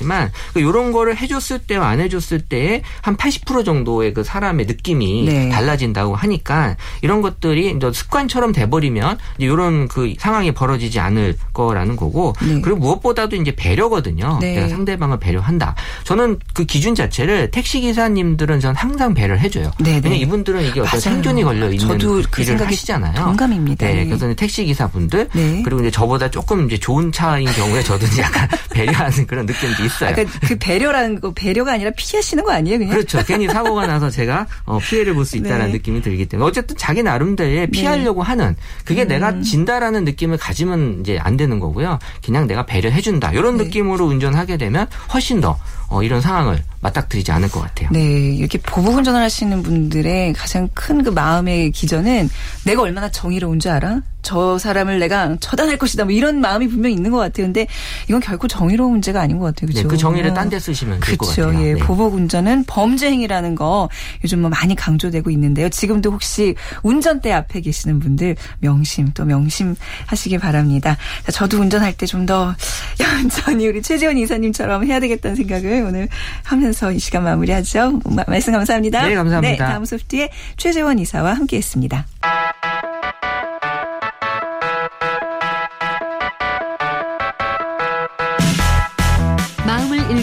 이런 0.54 0.92
거를 0.92 1.16
해줬을 1.16 1.60
때와 1.60 1.88
안 1.88 2.00
해줬을 2.00 2.40
때에 2.40 2.82
한 3.00 3.16
80% 3.16 3.64
정도의 3.64 4.14
그 4.14 4.24
사람의 4.24 4.66
느낌이 4.66 5.24
네. 5.24 5.48
달라진다고 5.48 6.14
하니까 6.14 6.76
이런 7.02 7.22
것들이 7.22 7.70
이제 7.76 7.92
습관처럼 7.92 8.52
돼버리면 8.52 9.18
이제 9.38 9.46
이런 9.46 9.88
그 9.88 10.14
상황이 10.18 10.52
벌어지지 10.52 10.98
않을 11.00 11.36
거라는 11.52 11.96
거고 11.96 12.34
네. 12.42 12.60
그리고 12.60 12.78
무엇보다도 12.78 13.36
이제 13.36 13.54
배려거든요. 13.54 14.38
네. 14.40 14.54
내가 14.54 14.68
상대방을 14.68 15.18
배려한다. 15.18 15.74
저는 16.04 16.38
그 16.52 16.64
기준 16.64 16.94
자체를 16.94 17.50
택시 17.50 17.80
기사님들은 17.80 18.60
전 18.60 18.74
항상 18.74 19.14
배려를 19.14 19.40
해줘요. 19.40 19.70
네, 19.78 20.00
네. 20.00 20.08
왜냐 20.08 20.08
면 20.10 20.18
이분들은 20.18 20.64
이게 20.64 20.80
어떤. 20.80 21.00
생존이 21.00 21.44
걸려 21.44 21.70
있는 21.70 21.78
저도 21.78 22.22
그 22.30 22.42
일을 22.42 22.66
하시잖아요. 22.66 23.14
동감입니다. 23.14 23.86
네, 23.86 23.94
네. 23.94 24.04
그래서 24.06 24.32
택시 24.34 24.64
기사분들 24.64 25.28
네. 25.32 25.62
그리고 25.64 25.80
이제 25.80 25.90
저보다 25.90 26.30
조금 26.30 26.66
이제 26.66 26.78
좋은 26.78 27.12
차인 27.12 27.46
경우에 27.46 27.82
저도 27.82 28.06
약간 28.18 28.48
배려하는 28.72 29.26
그런 29.26 29.46
느낌도 29.46 29.83
있어요. 29.84 30.10
아까 30.10 30.24
그 30.46 30.56
배려라는 30.58 31.20
거 31.20 31.32
배려가 31.32 31.72
아니라 31.72 31.90
피하시는 31.96 32.42
거 32.44 32.52
아니에요, 32.52 32.78
그냥? 32.78 32.94
그렇죠. 32.94 33.22
괜히 33.24 33.46
사고가 33.48 33.86
나서 33.86 34.10
제가 34.10 34.46
어, 34.64 34.78
피해를 34.78 35.14
볼 35.14 35.24
수 35.24 35.36
있다는 35.36 35.66
네. 35.66 35.72
느낌이 35.72 36.02
들기 36.02 36.26
때문에 36.26 36.46
어쨌든 36.48 36.76
자기 36.76 37.02
나름대로의 37.02 37.68
피하려고 37.68 38.22
하는 38.22 38.54
그게 38.84 39.02
음. 39.02 39.08
내가 39.08 39.40
진다라는 39.40 40.04
느낌을 40.04 40.36
가지면 40.36 40.98
이제 41.00 41.18
안 41.18 41.36
되는 41.36 41.58
거고요. 41.60 41.98
그냥 42.24 42.46
내가 42.46 42.66
배려해 42.66 43.00
준다 43.00 43.32
이런 43.32 43.56
네. 43.56 43.64
느낌으로 43.64 44.04
운전하게 44.06 44.56
되면 44.58 44.86
훨씬 45.12 45.40
더 45.40 45.58
어, 45.88 46.02
이런 46.02 46.20
상황을 46.20 46.62
맞닥뜨리지 46.80 47.30
않을 47.32 47.50
것 47.50 47.60
같아요. 47.60 47.88
네, 47.92 48.00
이렇게 48.34 48.58
보복 48.58 48.96
운전을 48.96 49.20
하시는 49.22 49.62
분들의 49.62 50.32
가장 50.34 50.68
큰 50.74 51.02
그 51.04 51.10
마음의 51.10 51.70
기전은 51.72 52.28
내가 52.64 52.82
얼마나 52.82 53.10
정의로운 53.10 53.60
줄 53.60 53.72
알아? 53.72 54.00
저 54.24 54.58
사람을 54.58 54.98
내가 54.98 55.36
처단할 55.38 55.76
것이다. 55.78 56.04
뭐 56.04 56.12
이런 56.12 56.40
마음이 56.40 56.66
분명히 56.68 56.94
있는 56.96 57.10
것 57.12 57.18
같아요. 57.18 57.46
근데 57.46 57.66
이건 58.08 58.20
결코 58.20 58.48
정의로운 58.48 58.90
문제가 58.92 59.20
아닌 59.20 59.38
것 59.38 59.44
같아요. 59.46 59.68
네, 59.68 59.74
그렇죠? 59.74 59.88
그 59.88 59.96
정의를 59.96 60.34
딴 60.34 60.48
데 60.48 60.58
쓰시면 60.58 61.00
될 61.00 61.16
것. 61.16 61.28
같아요. 61.28 61.54
예, 61.62 61.74
네. 61.74 61.78
보복 61.80 62.14
운전은 62.14 62.64
범죄 62.66 63.10
행위라는 63.10 63.54
거 63.54 63.88
요즘 64.24 64.40
뭐 64.40 64.50
많이 64.50 64.74
강조되고 64.74 65.30
있는데요. 65.30 65.68
지금도 65.68 66.10
혹시 66.10 66.54
운전대 66.82 67.30
앞에 67.32 67.60
계시는 67.60 68.00
분들 68.00 68.36
명심 68.60 69.12
또 69.14 69.24
명심하시기 69.24 70.38
바랍니다. 70.38 70.96
자, 71.24 71.30
저도 71.32 71.58
운전할 71.60 71.92
때 71.96 72.06
좀더 72.06 72.54
얌전히 73.00 73.68
우리 73.68 73.82
최재원 73.82 74.16
이사님처럼 74.18 74.86
해야 74.86 75.00
되겠다는 75.00 75.36
생각을 75.36 75.84
오늘 75.86 76.08
하면서 76.42 76.90
이 76.92 76.98
시간 76.98 77.24
마무리하죠. 77.24 78.00
마- 78.06 78.24
말씀 78.26 78.52
감사합니다. 78.52 79.06
네, 79.06 79.14
감사합니다. 79.14 79.50
네, 79.52 79.56
다음 79.56 79.84
소프트의 79.84 80.30
최재원 80.56 80.98
이사와 80.98 81.34
함께했습니다. 81.34 82.06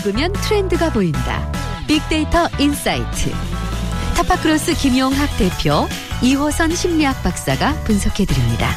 읽으면 0.02 0.34
트렌드가 0.34 0.92
보인다. 0.92 1.52
빅데이터 1.88 2.48
인사이트. 2.60 3.32
타파크로스 4.16 4.74
김용학 4.74 5.30
대표, 5.38 5.88
이호선 6.22 6.76
심리학 6.76 7.22
박사가 7.24 7.74
분석해 7.84 8.26
드립니다. 8.26 8.70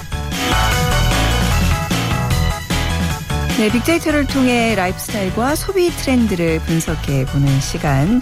네, 3.59 3.71
빅데이터를 3.71 4.27
통해 4.27 4.75
라이프스타일과 4.75 5.55
소비 5.55 5.91
트렌드를 5.91 6.59
분석해 6.61 7.25
보는 7.27 7.61
시간. 7.61 8.21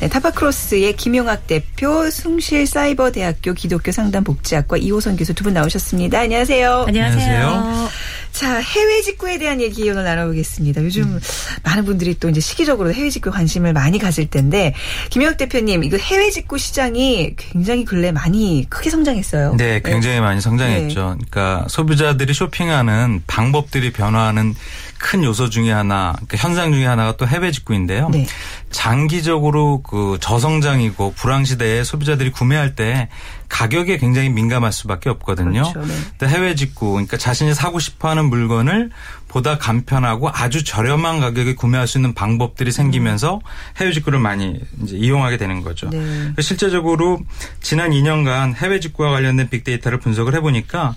네, 0.00 0.08
타파크로스의 0.08 0.96
김용학 0.96 1.46
대표, 1.46 2.10
숭실 2.10 2.66
사이버대학교 2.66 3.54
기독교 3.54 3.92
상담복지학과 3.92 4.76
이호선 4.78 5.16
교수 5.16 5.34
두 5.34 5.44
분 5.44 5.54
나오셨습니다. 5.54 6.18
안녕하세요. 6.20 6.84
안녕하세요. 6.88 7.88
자, 8.32 8.58
해외 8.58 9.02
직구에 9.02 9.38
대한 9.38 9.60
얘기 9.60 9.88
오늘 9.88 10.04
나눠보겠습니다. 10.04 10.82
요즘 10.82 11.02
음. 11.02 11.20
많은 11.64 11.84
분들이 11.84 12.18
또 12.18 12.30
이제 12.30 12.40
시기적으로 12.40 12.92
해외 12.92 13.10
직구에 13.10 13.30
관심을 13.30 13.72
많이 13.74 13.98
가질 13.98 14.30
텐데, 14.30 14.74
김용학 15.10 15.36
대표님, 15.36 15.84
이거 15.84 15.98
해외 15.98 16.30
직구 16.30 16.58
시장이 16.58 17.34
굉장히 17.36 17.84
근래 17.84 18.10
많이 18.10 18.66
크게 18.70 18.90
성장했어요. 18.90 19.56
네, 19.58 19.80
굉장히 19.84 20.20
많이 20.20 20.40
성장했죠. 20.40 21.16
그러니까 21.18 21.66
소비자들이 21.68 22.32
쇼핑하는 22.32 23.22
방법들이 23.26 23.92
변화하는 23.92 24.54
큰 24.98 25.22
요소 25.24 25.50
중에 25.50 25.70
하나, 25.70 26.12
그러니까 26.14 26.36
현상 26.38 26.72
중에 26.72 26.86
하나가 26.86 27.16
또 27.16 27.26
해외 27.26 27.50
직구인데요. 27.50 28.08
네. 28.10 28.26
장기적으로 28.70 29.82
그 29.82 30.16
저성장이고 30.20 31.12
불황 31.16 31.44
시대에 31.44 31.84
소비자들이 31.84 32.30
구매할 32.30 32.74
때 32.74 33.08
가격에 33.52 33.98
굉장히 33.98 34.30
민감할 34.30 34.72
수밖에 34.72 35.10
없거든요. 35.10 35.62
그렇죠, 35.62 35.82
네. 35.82 35.94
근데 36.16 36.34
해외 36.34 36.54
직구, 36.54 36.92
그러니까 36.92 37.18
자신이 37.18 37.52
사고 37.52 37.78
싶어하는 37.78 38.24
물건을 38.24 38.88
보다 39.28 39.58
간편하고 39.58 40.30
아주 40.32 40.64
저렴한 40.64 41.20
가격에 41.20 41.54
구매할 41.54 41.86
수 41.86 41.98
있는 41.98 42.14
방법들이 42.14 42.72
생기면서 42.72 43.40
해외 43.76 43.92
직구를 43.92 44.20
많이 44.20 44.58
이제 44.82 44.96
이용하게 44.96 45.36
되는 45.36 45.60
거죠. 45.60 45.90
네. 45.90 46.32
실제적으로 46.40 47.20
지난 47.60 47.90
2년간 47.90 48.54
해외 48.54 48.80
직구와 48.80 49.10
관련된 49.10 49.50
빅데이터를 49.50 50.00
분석을 50.00 50.34
해보니까 50.36 50.96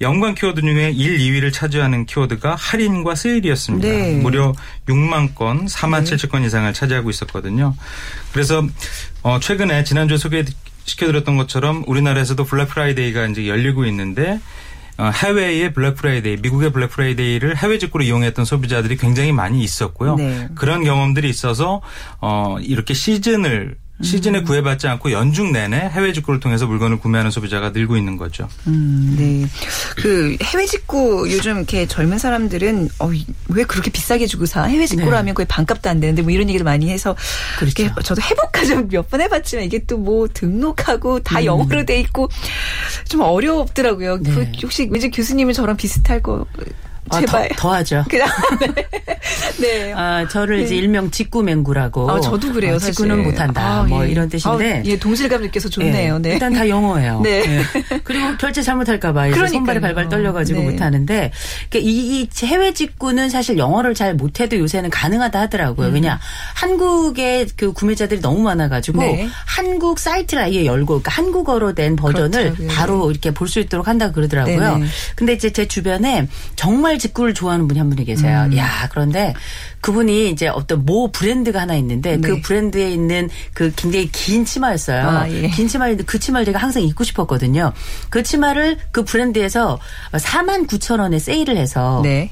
연관 0.00 0.34
키워드 0.34 0.62
중에 0.62 0.92
1, 0.92 1.18
2위를 1.18 1.52
차지하는 1.52 2.06
키워드가 2.06 2.54
할인과 2.54 3.14
세일이었습니다. 3.14 3.86
네. 3.86 4.14
무려 4.14 4.54
6만 4.88 5.34
건, 5.34 5.66
4만 5.66 6.04
7천 6.04 6.30
건 6.30 6.44
이상을 6.44 6.72
차지하고 6.72 7.10
있었거든요. 7.10 7.74
그래서 8.32 8.66
어 9.22 9.38
최근에 9.38 9.84
지난주에 9.84 10.16
소개 10.16 10.42
시켜드렸던 10.90 11.36
것처럼 11.36 11.84
우리나라에서도 11.86 12.44
블랙 12.44 12.68
프라이데이가 12.68 13.26
이제 13.26 13.48
열리고 13.48 13.84
있는데 13.86 14.40
어, 14.98 15.10
해외의 15.10 15.72
블랙 15.72 15.94
프라이데이, 15.94 16.36
미국의 16.42 16.72
블랙 16.72 16.90
프라이데이를 16.90 17.56
해외 17.56 17.78
직구로 17.78 18.04
이용했던 18.04 18.44
소비자들이 18.44 18.98
굉장히 18.98 19.32
많이 19.32 19.62
있었고요. 19.62 20.16
네. 20.16 20.48
그런 20.54 20.84
경험들이 20.84 21.28
있어서 21.30 21.80
어 22.20 22.58
이렇게 22.60 22.92
시즌을 22.92 23.76
시즌에 24.02 24.42
구애받지 24.42 24.88
않고 24.88 25.12
연중 25.12 25.52
내내 25.52 25.76
해외 25.76 26.12
직구를 26.12 26.40
통해서 26.40 26.66
물건을 26.66 26.98
구매하는 26.98 27.30
소비자가 27.30 27.70
늘고 27.70 27.96
있는 27.96 28.16
거죠. 28.16 28.48
음, 28.66 29.14
네. 29.18 29.46
그 29.96 30.36
해외 30.42 30.66
직구 30.66 31.30
요즘 31.30 31.58
이렇게 31.58 31.86
젊은 31.86 32.18
사람들은 32.18 32.88
어, 32.98 33.10
왜 33.48 33.64
그렇게 33.64 33.90
비싸게 33.90 34.26
주고 34.26 34.46
사? 34.46 34.64
해외 34.64 34.86
직구로 34.86 35.10
네. 35.10 35.16
하면 35.16 35.34
거의 35.34 35.46
반값도 35.46 35.88
안 35.88 36.00
되는데 36.00 36.22
뭐 36.22 36.30
이런 36.30 36.48
얘기를 36.48 36.64
많이 36.64 36.90
해서 36.90 37.14
그렇죠. 37.58 37.82
이렇게 37.82 38.02
저도 38.02 38.20
해볼까 38.22 38.64
좀 38.64 38.88
몇번 38.92 39.20
해봤지만 39.20 39.64
이게 39.64 39.78
또 39.84 40.00
뭐 40.00 40.26
등록하고 40.32 41.20
다 41.20 41.44
영어로 41.44 41.84
돼 41.84 42.00
있고 42.00 42.30
좀 43.06 43.20
어렵더라고요. 43.20 44.22
네. 44.22 44.30
그 44.32 44.46
혹시 44.62 44.88
왠지 44.90 45.10
교수님은 45.10 45.52
저랑 45.52 45.76
비슷할 45.76 46.22
거 46.22 46.46
아, 46.58 46.64
제발. 47.18 47.48
더, 47.50 47.54
더 47.56 47.72
하죠. 47.74 48.04
그냥 48.10 48.28
네. 49.60 49.92
아, 49.94 50.26
저를 50.28 50.60
이제 50.60 50.74
네. 50.74 50.80
일명 50.80 51.10
직구맹구라고. 51.10 52.10
아, 52.10 52.20
저도 52.20 52.52
그래요, 52.52 52.76
어. 52.76 52.78
직구는 52.78 53.22
못한다. 53.22 53.80
아, 53.80 53.82
뭐 53.82 54.04
예. 54.06 54.10
이런 54.10 54.28
뜻인데. 54.28 54.78
아, 54.80 54.82
예, 54.84 54.98
동질감 54.98 55.42
느껴서 55.42 55.68
좋네요. 55.68 56.14
예, 56.14 56.18
네. 56.18 56.32
일단 56.32 56.52
다 56.54 56.68
영어예요. 56.68 57.20
네. 57.24 57.42
예. 57.46 58.00
그리고 58.04 58.36
결제 58.38 58.62
잘못할까봐 58.62 59.28
이제. 59.28 59.46
손발이 59.48 59.80
발발 59.80 60.08
떨려가지고 60.08 60.60
네. 60.60 60.70
못하는데 60.70 61.32
그러니까 61.70 61.90
이, 61.90 62.20
이 62.22 62.28
해외 62.46 62.72
직구는 62.72 63.28
사실 63.30 63.58
영어를 63.58 63.94
잘 63.94 64.14
못해도 64.14 64.56
요새는 64.58 64.90
가능하다 64.90 65.40
하더라고요. 65.40 65.88
음. 65.88 65.94
왜냐 65.94 66.18
한국의 66.54 67.48
그 67.56 67.72
구매자들이 67.72 68.20
너무 68.20 68.40
많아가지고 68.42 69.00
네. 69.02 69.28
한국 69.46 69.98
사이트를 69.98 70.42
아예 70.44 70.64
열고 70.64 71.00
그러니까 71.00 71.10
한국어로 71.12 71.74
된 71.74 71.96
버전을 71.96 72.30
그렇죠. 72.30 72.62
네. 72.62 72.68
바로 72.68 73.10
이렇게 73.10 73.32
볼 73.32 73.50
수 73.50 73.58
있도록 73.58 73.88
한다 73.88 74.12
그러더라고요. 74.12 74.74
네네. 74.76 74.86
근데 75.16 75.32
이제 75.32 75.50
제 75.50 75.66
주변에 75.66 76.28
정말 76.54 76.99
직구를 77.00 77.34
좋아하는 77.34 77.66
분이 77.66 77.80
한 77.80 77.90
분이 77.90 78.04
계세요. 78.04 78.44
음. 78.46 78.56
야 78.56 78.88
그런데 78.90 79.34
그분이 79.80 80.30
이제 80.30 80.46
어떤 80.46 80.84
모 80.84 81.10
브랜드가 81.10 81.62
하나 81.62 81.74
있는데 81.74 82.16
네. 82.16 82.28
그 82.28 82.40
브랜드에 82.40 82.92
있는 82.92 83.28
그 83.54 83.72
굉장히 83.74 84.08
긴 84.12 84.44
치마였어요. 84.44 85.08
아, 85.08 85.28
예. 85.30 85.48
긴 85.48 85.66
치마인데 85.66 86.04
그 86.04 86.18
치마를 86.18 86.44
제가 86.46 86.58
항상 86.58 86.82
입고 86.82 87.02
싶었거든요. 87.02 87.72
그 88.10 88.22
치마를 88.22 88.78
그 88.92 89.04
브랜드에서 89.04 89.80
4만 90.12 90.68
9천 90.68 91.00
원에 91.00 91.18
세일을 91.18 91.56
해서 91.56 92.00
네. 92.04 92.30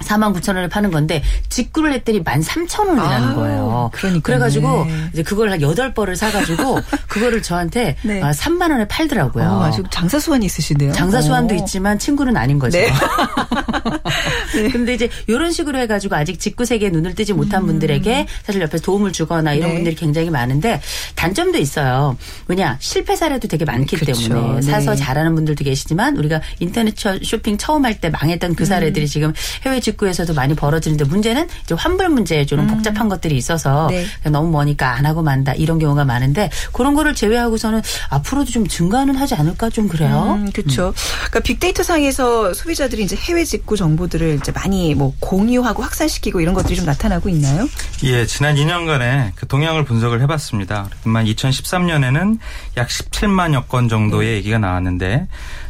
4만 0.00 0.34
9천 0.36 0.54
원에 0.56 0.68
파는 0.68 0.90
건데 0.90 1.22
직구를 1.48 1.92
했더니 1.92 2.22
1만 2.22 2.42
3천 2.44 2.86
원이라는 2.88 3.34
거예요. 3.34 3.90
그러니까요. 3.92 4.22
그래가지고 4.22 4.84
네. 4.86 4.94
이제 5.12 5.22
그걸 5.22 5.50
한 5.50 5.58
8벌을 5.58 6.16
사가지고 6.16 6.80
그거를 7.08 7.42
저한테 7.42 7.96
네. 8.02 8.22
아, 8.22 8.30
3만 8.30 8.70
원에 8.70 8.86
팔더라고요. 8.88 9.44
어, 9.44 9.64
아주 9.64 9.82
장사 9.90 10.18
수완이 10.18 10.46
있으시네요. 10.46 10.92
장사 10.92 11.20
수완도 11.20 11.54
어. 11.54 11.58
있지만 11.58 11.98
친구는 11.98 12.36
아닌 12.36 12.58
거죠. 12.58 12.78
네. 12.78 12.88
근데 14.72 14.94
이제 14.94 15.08
이런 15.26 15.52
식으로 15.52 15.78
해가지고 15.78 16.16
아직 16.16 16.38
직구 16.40 16.64
세계에 16.64 16.90
눈을 16.90 17.14
뜨지 17.14 17.32
못한 17.32 17.66
분들에게 17.66 18.26
사실 18.44 18.60
옆에서 18.62 18.82
도움을 18.82 19.12
주거나 19.12 19.52
이런 19.54 19.68
음. 19.70 19.70
네. 19.70 19.74
분들이 19.76 19.94
굉장히 19.94 20.30
많은데 20.30 20.80
단점도 21.14 21.58
있어요. 21.58 22.16
왜냐 22.46 22.76
실패 22.80 23.16
사례도 23.16 23.48
되게 23.48 23.64
많기 23.64 23.96
그쵸. 23.96 24.12
때문에 24.28 24.60
네. 24.60 24.62
사서 24.62 24.94
잘하는 24.94 25.34
분들도 25.34 25.64
계시지만 25.64 26.16
우리가 26.16 26.40
인터넷 26.60 26.98
쇼- 26.98 27.18
쇼핑 27.22 27.58
처음 27.58 27.84
할 27.84 27.98
때 27.98 28.10
망했던 28.10 28.54
그 28.54 28.64
사례들이 28.64 29.06
음. 29.06 29.08
지금 29.08 29.32
해외 29.66 29.80
직구에서도 29.88 30.34
많이 30.34 30.54
벌어지는데 30.54 31.04
문제는 31.04 31.48
이제 31.62 31.74
환불 31.74 32.08
문제에 32.08 32.44
좀 32.44 32.66
복잡한 32.66 33.08
것들이 33.08 33.36
있어서 33.36 33.88
음. 33.88 34.04
네. 34.22 34.30
너무 34.30 34.50
머니까 34.50 34.94
안 34.94 35.06
하고 35.06 35.22
만다 35.22 35.54
이런 35.54 35.78
경우가 35.78 36.04
많은데 36.04 36.50
그런 36.72 36.94
거를 36.94 37.14
제외하고서는 37.14 37.82
앞으로도 38.10 38.50
좀 38.50 38.66
증가는 38.66 39.14
하지 39.14 39.34
않을까 39.34 39.70
좀 39.70 39.88
그래요. 39.88 40.38
음, 40.38 40.50
그렇죠. 40.52 40.92
그러니까 41.28 41.40
빅데이터 41.40 41.82
상에서 41.82 42.52
소비자들이 42.52 43.02
이제 43.04 43.16
해외 43.16 43.44
직구 43.44 43.76
정보들을 43.76 44.38
이제 44.40 44.52
많이 44.52 44.94
뭐 44.94 45.14
공유하고 45.20 45.82
확산시키고 45.82 46.40
이런 46.40 46.54
것들이 46.54 46.76
좀 46.76 46.86
나타나고 46.86 47.28
있나요? 47.28 47.68
예, 48.04 48.26
지난 48.26 48.56
2년간의 48.56 49.32
그 49.34 49.46
동향을 49.46 49.84
분석을 49.84 50.20
해봤습니다. 50.22 50.88
그만 51.02 51.24
2013년에는 51.26 52.38
약 52.76 52.88
17만여 52.88 53.68
건 53.68 53.88
정도의 53.88 54.34
얘기가 54.36 54.58
나왔는데 54.58 55.26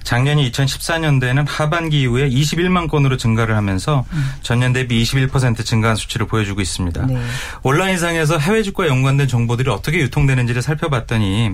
작년 0.08 0.38
2014년도에는 0.38 1.44
하반기 1.46 2.00
이후에 2.00 2.30
21만 2.30 2.88
건으로 2.88 3.18
증가를 3.18 3.54
하면서 3.56 4.06
전년 4.40 4.72
대비 4.72 5.02
21% 5.02 5.66
증가한 5.66 5.96
수치를 5.96 6.26
보여주고 6.26 6.62
있습니다. 6.62 7.04
네. 7.04 7.22
온라인상에서 7.62 8.38
해외 8.38 8.62
직구와 8.62 8.88
연관된 8.88 9.28
정보들이 9.28 9.68
어떻게 9.68 9.98
유통되는지를 9.98 10.62
살펴봤더니 10.62 11.50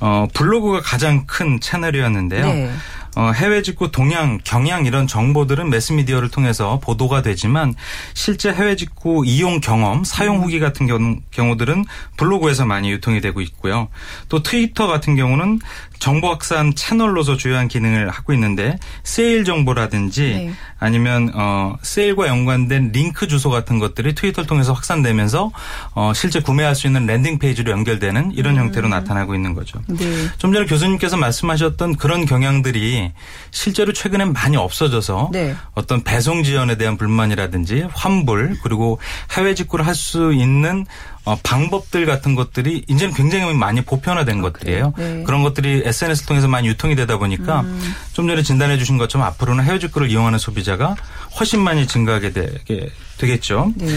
어, 0.00 0.26
블로그가 0.34 0.80
가장 0.80 1.26
큰 1.26 1.60
채널이었는데요. 1.60 2.46
네. 2.46 2.72
어, 3.16 3.32
해외 3.34 3.62
직구 3.62 3.90
동향, 3.90 4.38
경향 4.44 4.84
이런 4.84 5.06
정보들은 5.06 5.70
매스미디어를 5.70 6.30
통해서 6.30 6.78
보도가 6.80 7.22
되지만 7.22 7.74
실제 8.12 8.52
해외 8.52 8.76
직구 8.76 9.24
이용 9.26 9.60
경험, 9.60 10.04
사용 10.04 10.42
후기 10.42 10.60
같은 10.60 10.86
경우, 10.86 11.16
경우들은 11.30 11.86
블로그에서 12.18 12.66
많이 12.66 12.90
유통이 12.90 13.22
되고 13.22 13.40
있고요. 13.40 13.88
또 14.28 14.42
트위터 14.42 14.86
같은 14.86 15.16
경우는 15.16 15.60
정보 15.98 16.28
확산 16.28 16.74
채널로서 16.74 17.36
주요한 17.36 17.68
기능을 17.68 18.10
하고 18.10 18.32
있는데 18.34 18.78
세일 19.02 19.44
정보라든지 19.44 20.22
네. 20.22 20.52
아니면 20.78 21.30
어 21.34 21.76
세일과 21.80 22.28
연관된 22.28 22.92
링크 22.92 23.28
주소 23.28 23.48
같은 23.48 23.78
것들이 23.78 24.14
트위터를 24.14 24.46
통해서 24.46 24.72
확산되면서 24.74 25.50
어 25.94 26.12
실제 26.14 26.40
구매할 26.40 26.74
수 26.74 26.86
있는 26.86 27.06
landing 27.06 27.38
page로 27.38 27.72
연결되는 27.72 28.32
이런 28.32 28.56
형태로 28.56 28.88
나타나고 28.88 29.34
있는 29.34 29.54
거죠. 29.54 29.80
네. 29.86 30.28
좀 30.38 30.52
전에 30.52 30.66
교수님께서 30.66 31.16
말씀하셨던 31.16 31.96
그런 31.96 32.26
경향들이 32.26 33.05
실제로 33.50 33.92
최근에 33.92 34.24
많이 34.26 34.56
없어져서 34.56 35.30
네. 35.32 35.54
어떤 35.74 36.02
배송 36.04 36.42
지연에 36.42 36.76
대한 36.76 36.96
불만이라든지 36.96 37.86
환불 37.92 38.56
그리고 38.62 38.98
해외 39.36 39.54
직구를 39.54 39.86
할 39.86 39.96
수 39.96 40.32
있는 40.32 40.86
어, 41.26 41.36
방법들 41.42 42.06
같은 42.06 42.36
것들이 42.36 42.84
이제는 42.86 43.12
굉장히 43.12 43.52
많이 43.52 43.80
보편화된 43.80 44.40
것들이에요. 44.42 44.94
네. 44.96 45.04
음. 45.04 45.24
그런 45.24 45.42
것들이 45.42 45.82
SNS를 45.84 46.26
통해서 46.26 46.46
많이 46.46 46.68
유통이 46.68 46.94
되다 46.94 47.18
보니까 47.18 47.64
좀 48.12 48.28
전에 48.28 48.42
진단해 48.42 48.78
주신 48.78 48.96
것처럼 48.96 49.26
앞으로는 49.26 49.64
해외 49.64 49.80
직구를 49.80 50.08
이용하는 50.08 50.38
소비자가 50.38 50.94
훨씬 51.38 51.60
많이 51.60 51.88
증가하게 51.88 52.32
되게 52.32 52.88
되겠죠. 53.18 53.72
네. 53.76 53.88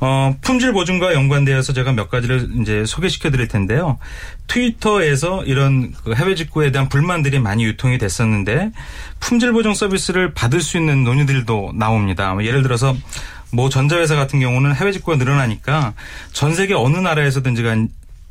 어, 0.00 0.34
품질 0.40 0.72
보증과 0.72 1.12
연관되어서 1.12 1.74
제가 1.74 1.92
몇 1.92 2.08
가지를 2.08 2.48
이제 2.62 2.86
소개시켜 2.86 3.30
드릴 3.30 3.48
텐데요. 3.48 3.98
트위터에서 4.46 5.44
이런 5.44 5.92
그 6.02 6.14
해외 6.14 6.34
직구에 6.34 6.72
대한 6.72 6.88
불만들이 6.88 7.38
많이 7.38 7.64
유통이 7.64 7.98
됐었는데 7.98 8.72
품질 9.20 9.52
보증 9.52 9.74
서비스를 9.74 10.32
받을 10.32 10.62
수 10.62 10.78
있는 10.78 11.04
논의들도 11.04 11.74
나옵니다. 11.74 12.32
뭐 12.32 12.42
예를 12.46 12.62
들어서 12.62 12.96
뭐 13.52 13.68
전자회사 13.68 14.16
같은 14.16 14.40
경우는 14.40 14.74
해외 14.74 14.92
직구가 14.92 15.16
늘어나니까 15.16 15.94
전 16.32 16.54
세계 16.54 16.74
어느 16.74 16.96
나라에서든지 16.96 17.64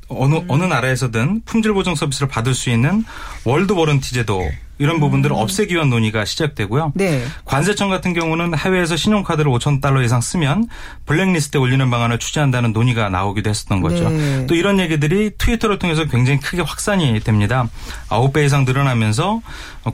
어느 0.10 0.36
어느 0.48 0.64
나라에서든 0.64 1.42
품질 1.46 1.74
보증 1.74 1.96
서비스를 1.96 2.28
받을 2.28 2.54
수 2.54 2.70
있는 2.70 3.04
world 3.44 3.74
warranty 3.74 4.14
제도 4.14 4.50
이런 4.80 5.00
부분들을 5.00 5.36
없애기 5.36 5.76
위한 5.76 5.90
논의가 5.90 6.26
시작되고요. 6.26 6.94
네. 6.96 7.24
관세청 7.46 7.90
같은 7.90 8.14
경우는 8.14 8.58
해외에서 8.58 8.96
신용카드를 8.96 9.52
5천 9.52 9.82
달러 9.82 10.02
이상 10.02 10.22
쓰면 10.22 10.68
블랙리스트에 11.06 11.60
올리는 11.60 11.90
방안을 11.90 12.18
추진한다는 12.18 12.74
논의가 12.74 13.10
나오기도 13.10 13.50
했었던 13.50 13.82
거죠. 13.82 14.10
네. 14.10 14.48
또 14.48 14.56
이런 14.56 14.80
얘기들이 14.80 15.32
트위터를 15.38 15.78
통해서 15.80 16.06
굉장히 16.06 16.40
크게 16.40 16.62
확산이 16.62 17.20
됩니다. 17.20 17.70
9배 18.08 18.46
이상 18.46 18.66
늘어나면서 18.66 19.42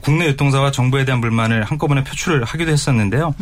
국내 0.02 0.26
유통사와 0.26 0.70
정부에 0.70 1.04
대한 1.04 1.20
불만을 1.20 1.64
한꺼번에 1.64 2.04
표출을 2.04 2.44
하기도 2.44 2.70
했었는데요. 2.70 3.34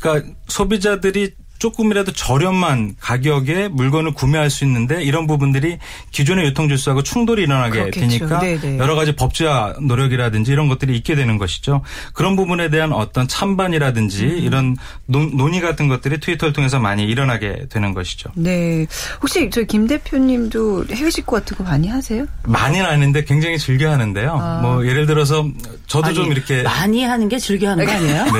그러니까 0.00 0.28
소비자들이 0.48 1.32
조금이라도 1.60 2.12
저렴한 2.12 2.96
가격에 2.98 3.68
물건을 3.68 4.12
구매할 4.14 4.50
수 4.50 4.64
있는데 4.64 5.02
이런 5.04 5.28
부분들이 5.28 5.78
기존의 6.10 6.46
유통 6.46 6.68
질서하고 6.68 7.02
충돌이 7.04 7.42
일어나게 7.44 7.78
그렇겠죠. 7.90 8.00
되니까 8.00 8.40
네네. 8.40 8.78
여러 8.78 8.96
가지 8.96 9.14
법제화 9.14 9.74
노력이라든지 9.80 10.50
이런 10.50 10.66
것들이 10.68 10.96
있게 10.96 11.14
되는 11.14 11.38
것이죠. 11.38 11.82
그런 12.12 12.34
부분에 12.34 12.68
대한 12.70 12.92
어떤 12.92 13.28
찬반이라든지 13.28 14.24
음. 14.24 14.38
이런 14.38 14.76
논, 15.06 15.36
논의 15.36 15.60
같은 15.60 15.86
것들이 15.86 16.18
트위터를 16.18 16.52
통해서 16.52 16.80
많이 16.80 17.04
일어나게 17.04 17.66
되는 17.70 17.94
것이죠. 17.94 18.30
네. 18.34 18.86
혹시 19.22 19.48
저 19.50 19.60
김 19.70 19.86
대표님도 19.86 20.86
해외 20.90 21.10
직구 21.10 21.32
같은 21.36 21.56
거 21.56 21.62
많이 21.62 21.86
하세요? 21.86 22.24
많이는 22.44 22.84
아닌데 22.86 23.22
굉장히 23.24 23.58
즐겨 23.58 23.90
하는데요. 23.92 24.36
아. 24.40 24.60
뭐 24.62 24.84
예를 24.86 25.06
들어서 25.06 25.46
저도 25.86 26.06
아니, 26.06 26.14
좀 26.16 26.32
이렇게 26.32 26.62
많이 26.62 27.04
하는 27.04 27.28
게 27.28 27.38
즐겨 27.38 27.68
하는 27.68 27.84
거 27.84 27.92
아니에요? 27.92 28.24
네. 28.24 28.30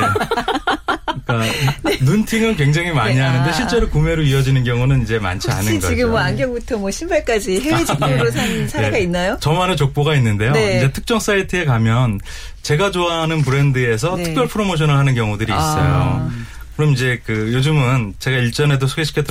그러니까 1.26 1.54
눈팅은 2.02 2.56
굉장히 2.56 2.90
많이 2.92 3.09
네, 3.14 3.20
하는데 3.20 3.50
아. 3.50 3.52
실제로 3.52 3.88
구매로 3.88 4.22
이어지는 4.22 4.64
경우는 4.64 5.02
이제 5.02 5.18
많지 5.18 5.50
않은 5.50 5.74
거죠. 5.74 5.88
지금 5.88 6.10
뭐 6.10 6.20
안경부터 6.20 6.78
뭐 6.78 6.90
신발까지 6.90 7.60
해외 7.60 7.84
직구로 7.84 8.30
산 8.30 8.68
사례가 8.68 8.96
네. 8.96 9.02
있나요? 9.02 9.36
저만의 9.40 9.76
족보가 9.76 10.14
있는데요. 10.16 10.52
네. 10.52 10.78
이제 10.78 10.92
특정 10.92 11.20
사이트에 11.20 11.64
가면 11.64 12.20
제가 12.62 12.90
좋아하는 12.90 13.42
브랜드에서 13.42 14.16
네. 14.16 14.24
특별 14.24 14.46
프로모션을 14.46 14.96
하는 14.96 15.14
경우들이 15.14 15.50
있어요. 15.50 15.60
아. 15.60 16.30
그럼 16.76 16.92
이제 16.92 17.20
그 17.24 17.52
요즘은 17.52 18.14
제가 18.18 18.38
일전에도 18.38 18.86
소개시켜 18.86 19.22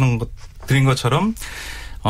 드린 0.68 0.86
것처럼 0.86 1.34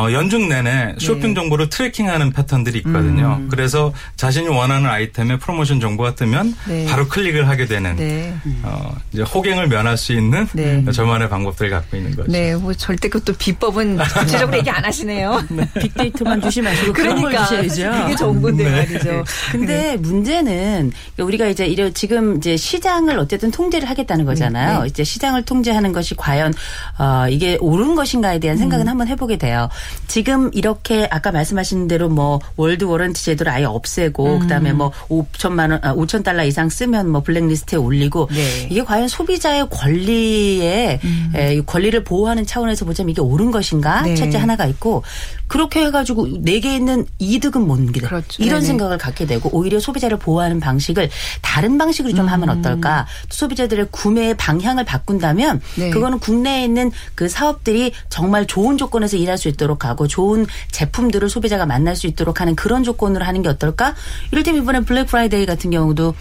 어, 0.00 0.12
연중 0.12 0.48
내내 0.48 0.94
쇼핑 0.98 1.34
정보를 1.34 1.68
트래킹하는 1.68 2.32
패턴들이 2.32 2.78
있거든요. 2.78 3.36
음. 3.40 3.48
그래서 3.50 3.92
자신이 4.16 4.48
원하는 4.48 4.88
아이템의 4.88 5.38
프로모션 5.38 5.78
정보가 5.80 6.14
뜨면 6.14 6.54
네. 6.66 6.86
바로 6.86 7.06
클릭을 7.06 7.48
하게 7.48 7.66
되는 7.66 7.96
네. 7.96 8.34
어, 8.62 8.94
이제 9.12 9.22
호갱을 9.22 9.68
면할 9.68 9.98
수 9.98 10.12
있는 10.12 10.48
네. 10.54 10.84
저만의 10.90 11.28
방법들을 11.28 11.70
갖고 11.70 11.96
있는 11.98 12.16
거죠. 12.16 12.32
네, 12.32 12.54
뭐 12.56 12.72
절대 12.72 13.08
그것도 13.08 13.36
비법은 13.36 13.98
구체적으로 14.20 14.56
얘기 14.56 14.70
안 14.70 14.84
하시네요. 14.84 15.42
빅데이터만 15.80 16.40
주시 16.40 16.62
마시고 16.62 16.92
그런 16.94 17.20
걸 17.20 17.32
그러니까 17.32 17.64
주셔야죠. 17.66 18.02
그게 18.02 18.16
좋은 18.16 18.40
건데 18.40 18.70
말이죠. 18.70 19.24
근데 19.52 19.96
문제는 19.98 20.92
우리가 21.18 21.46
이제 21.48 21.66
이래 21.66 21.92
지금 21.92 22.38
이제 22.38 22.56
시장을 22.56 23.18
어쨌든 23.18 23.50
통제를 23.50 23.88
하겠다는 23.88 24.24
거잖아요. 24.24 24.82
네. 24.82 24.88
이제 24.88 25.04
시장을 25.04 25.44
통제하는 25.44 25.92
것이 25.92 26.14
과연 26.16 26.54
어 26.98 27.26
이게 27.28 27.58
옳은 27.60 27.94
것인가에 27.94 28.38
대한 28.38 28.56
생각은 28.56 28.88
한번 28.88 29.08
해보게 29.08 29.36
돼요. 29.36 29.68
지금 30.06 30.50
이렇게 30.52 31.06
아까 31.10 31.30
말씀하신 31.30 31.88
대로 31.88 32.08
뭐 32.08 32.40
world 32.56 32.84
warranty 32.84 33.24
제도를 33.24 33.52
아예 33.52 33.64
없애고 33.64 34.40
그다음에 34.40 34.72
뭐 34.72 34.92
5천만 35.08 35.70
원, 35.70 35.80
아, 35.82 35.94
5천 35.94 36.24
달러 36.24 36.44
이상 36.44 36.68
쓰면 36.68 37.08
뭐 37.08 37.22
블랙리스트에 37.22 37.78
올리고 37.78 38.28
네. 38.30 38.68
이게 38.70 38.82
과연 38.82 39.08
소비자의 39.08 39.68
권리에 39.70 41.00
에, 41.34 41.54
이 41.54 41.62
권리를 41.64 42.02
보호하는 42.04 42.46
차원에서 42.46 42.84
보자면 42.84 43.10
이게 43.10 43.20
옳은 43.20 43.50
것인가? 43.50 44.02
네. 44.02 44.14
첫째 44.14 44.38
하나가 44.38 44.66
있고 44.66 45.02
그렇게 45.50 45.84
해가지고 45.84 46.28
내게 46.42 46.76
있는 46.76 47.04
이득은 47.18 47.66
뭔가 47.66 48.06
그렇죠. 48.06 48.40
이런 48.40 48.60
네네. 48.60 48.66
생각을 48.66 48.98
갖게 48.98 49.26
되고 49.26 49.50
오히려 49.52 49.80
소비자를 49.80 50.16
보호하는 50.16 50.60
방식을 50.60 51.10
다른 51.42 51.76
방식으로 51.76 52.14
좀 52.14 52.28
하면 52.28 52.50
어떨까? 52.50 53.08
또 53.28 53.34
소비자들의 53.34 53.88
구매의 53.90 54.36
방향을 54.36 54.84
바꾼다면 54.84 55.60
네. 55.74 55.90
그거는 55.90 56.20
국내에 56.20 56.64
있는 56.64 56.92
그 57.16 57.28
사업들이 57.28 57.92
정말 58.08 58.46
좋은 58.46 58.78
조건에서 58.78 59.16
일할 59.16 59.38
수 59.38 59.48
있도록 59.48 59.84
하고 59.84 60.06
좋은 60.06 60.46
제품들을 60.70 61.28
소비자가 61.28 61.66
만날 61.66 61.96
수 61.96 62.06
있도록 62.06 62.40
하는 62.40 62.54
그런 62.54 62.84
조건으로 62.84 63.24
하는 63.24 63.42
게 63.42 63.48
어떨까? 63.48 63.96
이를테면 64.30 64.62
이번에 64.62 64.80
블랙 64.82 65.08
프라이데이 65.08 65.46
같은 65.46 65.72
경우도 65.72 66.14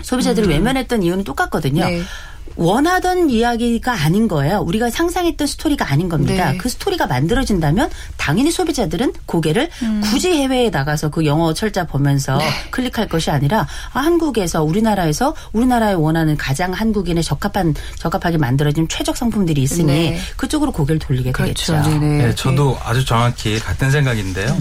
소비자들이 0.00 0.46
외면했던 0.46 1.02
이유는 1.02 1.24
똑같거든요. 1.24 1.84
네. 1.86 2.02
원하던 2.56 3.30
이야기가 3.30 3.92
아닌 3.92 4.28
거예요. 4.28 4.60
우리가 4.60 4.90
상상했던 4.90 5.46
스토리가 5.46 5.90
아닌 5.90 6.08
겁니다. 6.08 6.52
네. 6.52 6.58
그 6.58 6.68
스토리가 6.68 7.06
만들어진다면 7.06 7.90
당연히 8.16 8.50
소비자들은 8.50 9.12
고개를 9.26 9.70
굳이 10.02 10.32
해외에 10.32 10.70
나가서 10.70 11.10
그 11.10 11.24
영어 11.26 11.52
철자 11.54 11.86
보면서 11.86 12.36
네. 12.38 12.46
클릭할 12.70 13.08
것이 13.08 13.30
아니라 13.30 13.66
아, 13.92 14.00
한국에서 14.00 14.62
우리나라에서 14.62 15.34
우리나라에 15.52 15.94
원하는 15.94 16.36
가장 16.36 16.72
한국인의 16.72 17.22
적합한 17.22 17.74
적합하게 17.98 18.38
만들어진 18.38 18.88
최적 18.88 19.16
상품들이 19.16 19.62
있으니 19.62 20.10
네. 20.10 20.18
그쪽으로 20.36 20.72
고개를 20.72 20.98
돌리게 20.98 21.32
그렇죠. 21.32 21.72
되겠죠. 21.72 21.90
네네. 21.98 22.26
네, 22.26 22.34
저도 22.34 22.78
아주 22.84 23.04
정확히 23.04 23.58
같은 23.58 23.90
생각인데요. 23.90 24.56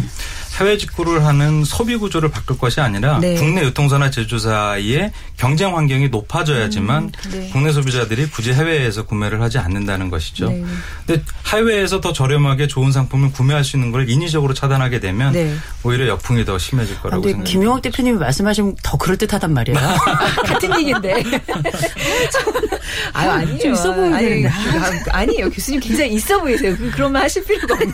해외 0.59 0.77
직구를 0.77 1.25
하는 1.25 1.63
소비 1.63 1.95
구조를 1.95 2.29
바꿀 2.29 2.57
것이 2.57 2.79
아니라 2.79 3.17
네. 3.19 3.33
국내 3.35 3.63
유통사나 3.63 4.11
제조사의 4.11 5.11
경쟁 5.35 5.75
환경이 5.75 6.09
높아져야지만 6.09 7.11
네. 7.31 7.49
국내 7.51 7.71
소비자들이 7.71 8.29
굳이 8.29 8.53
해외에서 8.53 9.03
구매를 9.05 9.41
하지 9.41 9.57
않는다는 9.57 10.09
것이죠. 10.11 10.49
네. 10.49 10.63
근데 11.07 11.23
해외에서 11.47 12.01
더 12.01 12.13
저렴하게 12.13 12.67
좋은 12.67 12.91
상품을 12.91 13.31
구매할 13.31 13.63
수 13.63 13.77
있는 13.77 13.91
걸 13.91 14.07
인위적으로 14.09 14.53
차단하게 14.53 14.99
되면 14.99 15.33
네. 15.33 15.55
오히려 15.83 16.07
역풍이 16.07 16.45
더 16.45 16.57
심해질 16.59 16.97
거라고 16.99 17.21
근데 17.23 17.29
생각합니다. 17.33 17.51
김용학 17.51 17.81
대표님이 17.81 18.17
말씀하시면 18.19 18.75
더 18.83 18.97
그럴듯하단 18.97 19.51
말이에요. 19.53 19.79
같은 20.45 20.79
얘기인데. 20.79 21.23
아유, 23.13 23.29
아니에요. 23.29 23.59
좀 23.59 23.73
있어 23.73 23.93
보이는데. 23.93 24.47
아니, 24.47 24.47
아, 24.47 24.91
아니에요. 25.11 25.49
교수님 25.49 25.79
굉장히 25.79 26.13
있어 26.13 26.39
보이세요. 26.39 26.75
그- 26.77 26.91
그런 26.91 27.11
말 27.11 27.23
하실 27.23 27.43
필요가 27.43 27.73
없는. 27.73 27.91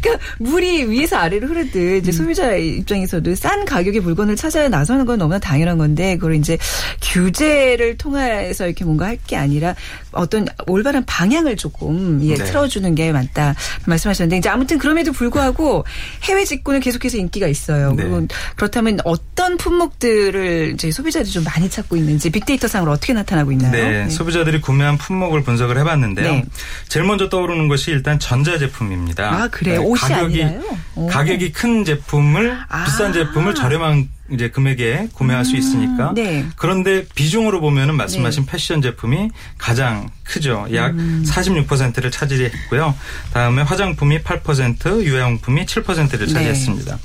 그러니까 0.00 0.24
물이 0.38 0.84
위에서 0.90 1.16
아래로 1.16 1.48
흐르 1.48 1.65
듯 1.70 1.78
음. 1.78 1.96
이제 1.96 2.12
소비자 2.12 2.54
입장에서도 2.54 3.34
싼 3.34 3.64
가격의 3.64 4.00
물건을 4.00 4.36
찾아야 4.36 4.68
나서는 4.68 5.04
건 5.06 5.18
너무나 5.18 5.38
당연한 5.38 5.78
건데 5.78 6.16
그걸 6.16 6.34
이제 6.36 6.56
규제를 7.02 7.96
통해서 7.96 8.66
이렇게 8.66 8.84
뭔가 8.84 9.06
할 9.06 9.16
게 9.26 9.34
아니라 9.36 9.74
어떤 10.12 10.46
올바른 10.68 11.04
방향을 11.04 11.56
조금 11.56 12.20
예, 12.22 12.34
네. 12.36 12.44
틀어주는 12.44 12.94
게 12.94 13.10
맞다 13.12 13.54
말씀하셨는데 13.86 14.36
이제 14.36 14.48
아무튼 14.48 14.78
그럼에도 14.78 15.10
불구하고 15.10 15.84
해외 16.24 16.44
직구는 16.44 16.78
계속해서 16.80 17.16
인기가 17.16 17.48
있어요. 17.48 17.90
네. 17.92 18.02
그리고 18.04 18.26
그렇다면 18.56 18.98
어떤 19.04 19.56
품목들을 19.56 20.72
이제 20.74 20.90
소비자들이 20.92 21.32
좀 21.32 21.42
많이 21.44 21.68
찾고 21.68 21.96
있는지 21.96 22.30
빅데이터 22.30 22.68
상으로 22.68 22.92
어떻게 22.92 23.14
나타나고 23.14 23.50
있나요? 23.52 23.72
네, 23.72 24.08
소비자들이 24.10 24.60
구매한 24.60 24.96
품목을 24.98 25.42
분석을 25.42 25.78
해봤는데요. 25.78 26.30
네. 26.30 26.44
제일 26.88 27.06
먼저 27.06 27.28
떠오르는 27.28 27.66
것이 27.68 27.90
일단 27.90 28.18
전자제품입니다. 28.20 29.42
아, 29.42 29.48
그래요? 29.48 29.80
네, 29.80 29.86
옷이 29.86 29.98
가격이, 30.00 30.42
아니라요? 30.44 30.62
오. 30.94 31.06
가격이 31.08 31.52
큰 31.56 31.86
제품을 31.86 32.58
아. 32.68 32.84
비싼 32.84 33.14
제품을 33.14 33.54
저렴한 33.54 34.10
이제 34.30 34.50
금액에 34.50 35.08
구매할 35.14 35.44
수 35.44 35.56
있으니까. 35.56 36.12
네. 36.14 36.44
그런데 36.56 37.06
비중으로 37.14 37.60
보면은 37.60 37.96
말씀하신 37.96 38.44
패션 38.44 38.82
제품이 38.82 39.30
가장 39.56 40.10
크죠. 40.24 40.66
약 40.74 40.90
음. 40.94 41.24
46%를 41.26 42.10
차지했고요. 42.10 42.94
다음에 43.32 43.62
화장품이 43.62 44.18
8%, 44.22 45.04
유아용품이 45.04 45.64
7%를 45.64 46.26
네. 46.26 46.32
차지했습니다. 46.32 46.98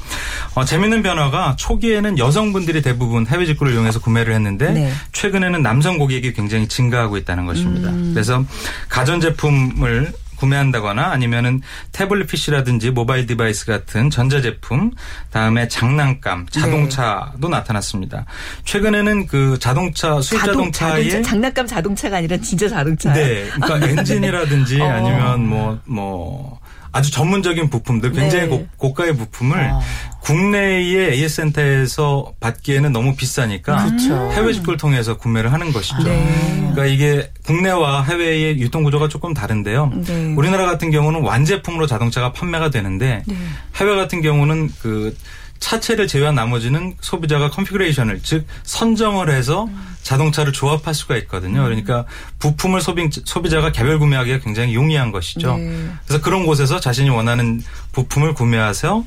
어, 0.55 0.65
재밌는 0.65 1.03
변화가 1.03 1.55
초기에는 1.57 2.17
여성분들이 2.17 2.81
대부분 2.81 3.27
해외 3.27 3.45
직구를 3.45 3.73
이용해서 3.73 4.01
구매를 4.01 4.33
했는데 4.33 4.71
네. 4.71 4.91
최근에는 5.13 5.61
남성 5.61 5.97
고객이 5.97 6.33
굉장히 6.33 6.67
증가하고 6.67 7.15
있다는 7.17 7.45
것입니다. 7.45 7.91
그래서 8.13 8.43
가전 8.89 9.21
제품을 9.21 10.11
구매한다거나 10.41 11.11
아니면은 11.11 11.61
태블릿 11.91 12.27
PC라든지 12.27 12.89
mobile 12.91 13.27
device 13.27 13.67
같은 13.67 14.09
전자제품, 14.09 14.91
다음에 15.29 15.67
장난감, 15.67 16.47
자동차도 16.49 17.47
나타났습니다. 17.47 18.25
최근에는 18.65 19.27
그 19.27 19.59
자동차 19.59 20.19
수입 20.19 20.39
자동, 20.39 20.71
자동차에 20.71 21.09
자동차, 21.09 21.29
장난감 21.29 21.67
자동차가 21.67 22.17
아니라 22.17 22.37
진짜 22.37 22.67
자동차. 22.67 23.13
네, 23.13 23.47
그러니까 23.53 23.87
엔진이라든지 24.01 24.81
어. 24.81 24.89
아니면 24.89 25.47
뭐 25.47 25.79
뭐 25.85 26.59
아주 26.93 27.11
전문적인 27.11 27.69
부품들 27.69 28.11
굉장히 28.11 28.47
네. 28.47 28.67
고, 28.77 28.93
가의 28.93 29.15
부품을 29.15 29.57
아. 29.59 29.79
국내의 30.21 31.13
AS 31.13 31.35
센터에서 31.35 32.33
받기에는 32.39 32.91
너무 32.91 33.15
비싸니까 33.15 33.85
그렇죠. 33.85 34.31
해외 34.33 34.53
직구를 34.53 34.77
통해서 34.77 35.17
구매를 35.17 35.51
하는 35.53 35.71
것이죠. 35.71 36.03
네. 36.03 36.69
그러니까 36.73 36.85
이게 36.85 37.31
국내와 37.45 38.03
해외의 38.03 38.59
유통 38.59 38.83
구조가 38.83 39.07
조금 39.07 39.33
다른데요. 39.33 39.91
네. 40.05 40.33
우리나라 40.35 40.65
같은 40.65 40.91
경우는 40.91 41.21
완제품으로 41.21 41.87
자동차가 41.87 42.33
판매가 42.33 42.69
되는데 42.69 43.23
네. 43.25 43.35
해외 43.77 43.95
같은 43.95 44.21
경우는 44.21 44.69
그 44.81 45.15
차체를 45.61 46.07
제외한 46.07 46.35
나머지는 46.35 46.95
소비자가 46.99 47.49
configuration을 47.51 48.19
즉 48.23 48.45
선정을 48.63 49.31
해서 49.31 49.69
자동차를 50.01 50.51
조합할 50.51 50.93
수가 50.93 51.15
있거든요. 51.17 51.63
그러니까 51.63 52.05
부품을 52.39 52.81
소비, 52.81 53.07
소비자가 53.11 53.71
개별 53.71 53.99
구매하기가 53.99 54.39
굉장히 54.39 54.73
용이한 54.73 55.11
것이죠. 55.11 55.57
네. 55.57 55.87
그래서 56.05 56.21
그런 56.21 56.45
곳에서 56.47 56.79
자신이 56.79 57.09
원하는 57.09 57.63
부품을 57.93 58.33
구매해서 58.33 59.05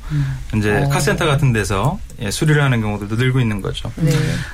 이제 0.55 0.87
카센터 0.89 1.25
같은 1.25 1.51
데서 1.51 1.99
예, 2.21 2.31
수리를 2.31 2.63
하는 2.63 2.81
경우들도 2.81 3.17
늘고 3.17 3.41
있는 3.41 3.61
거죠. 3.61 3.91
네. 3.97 4.11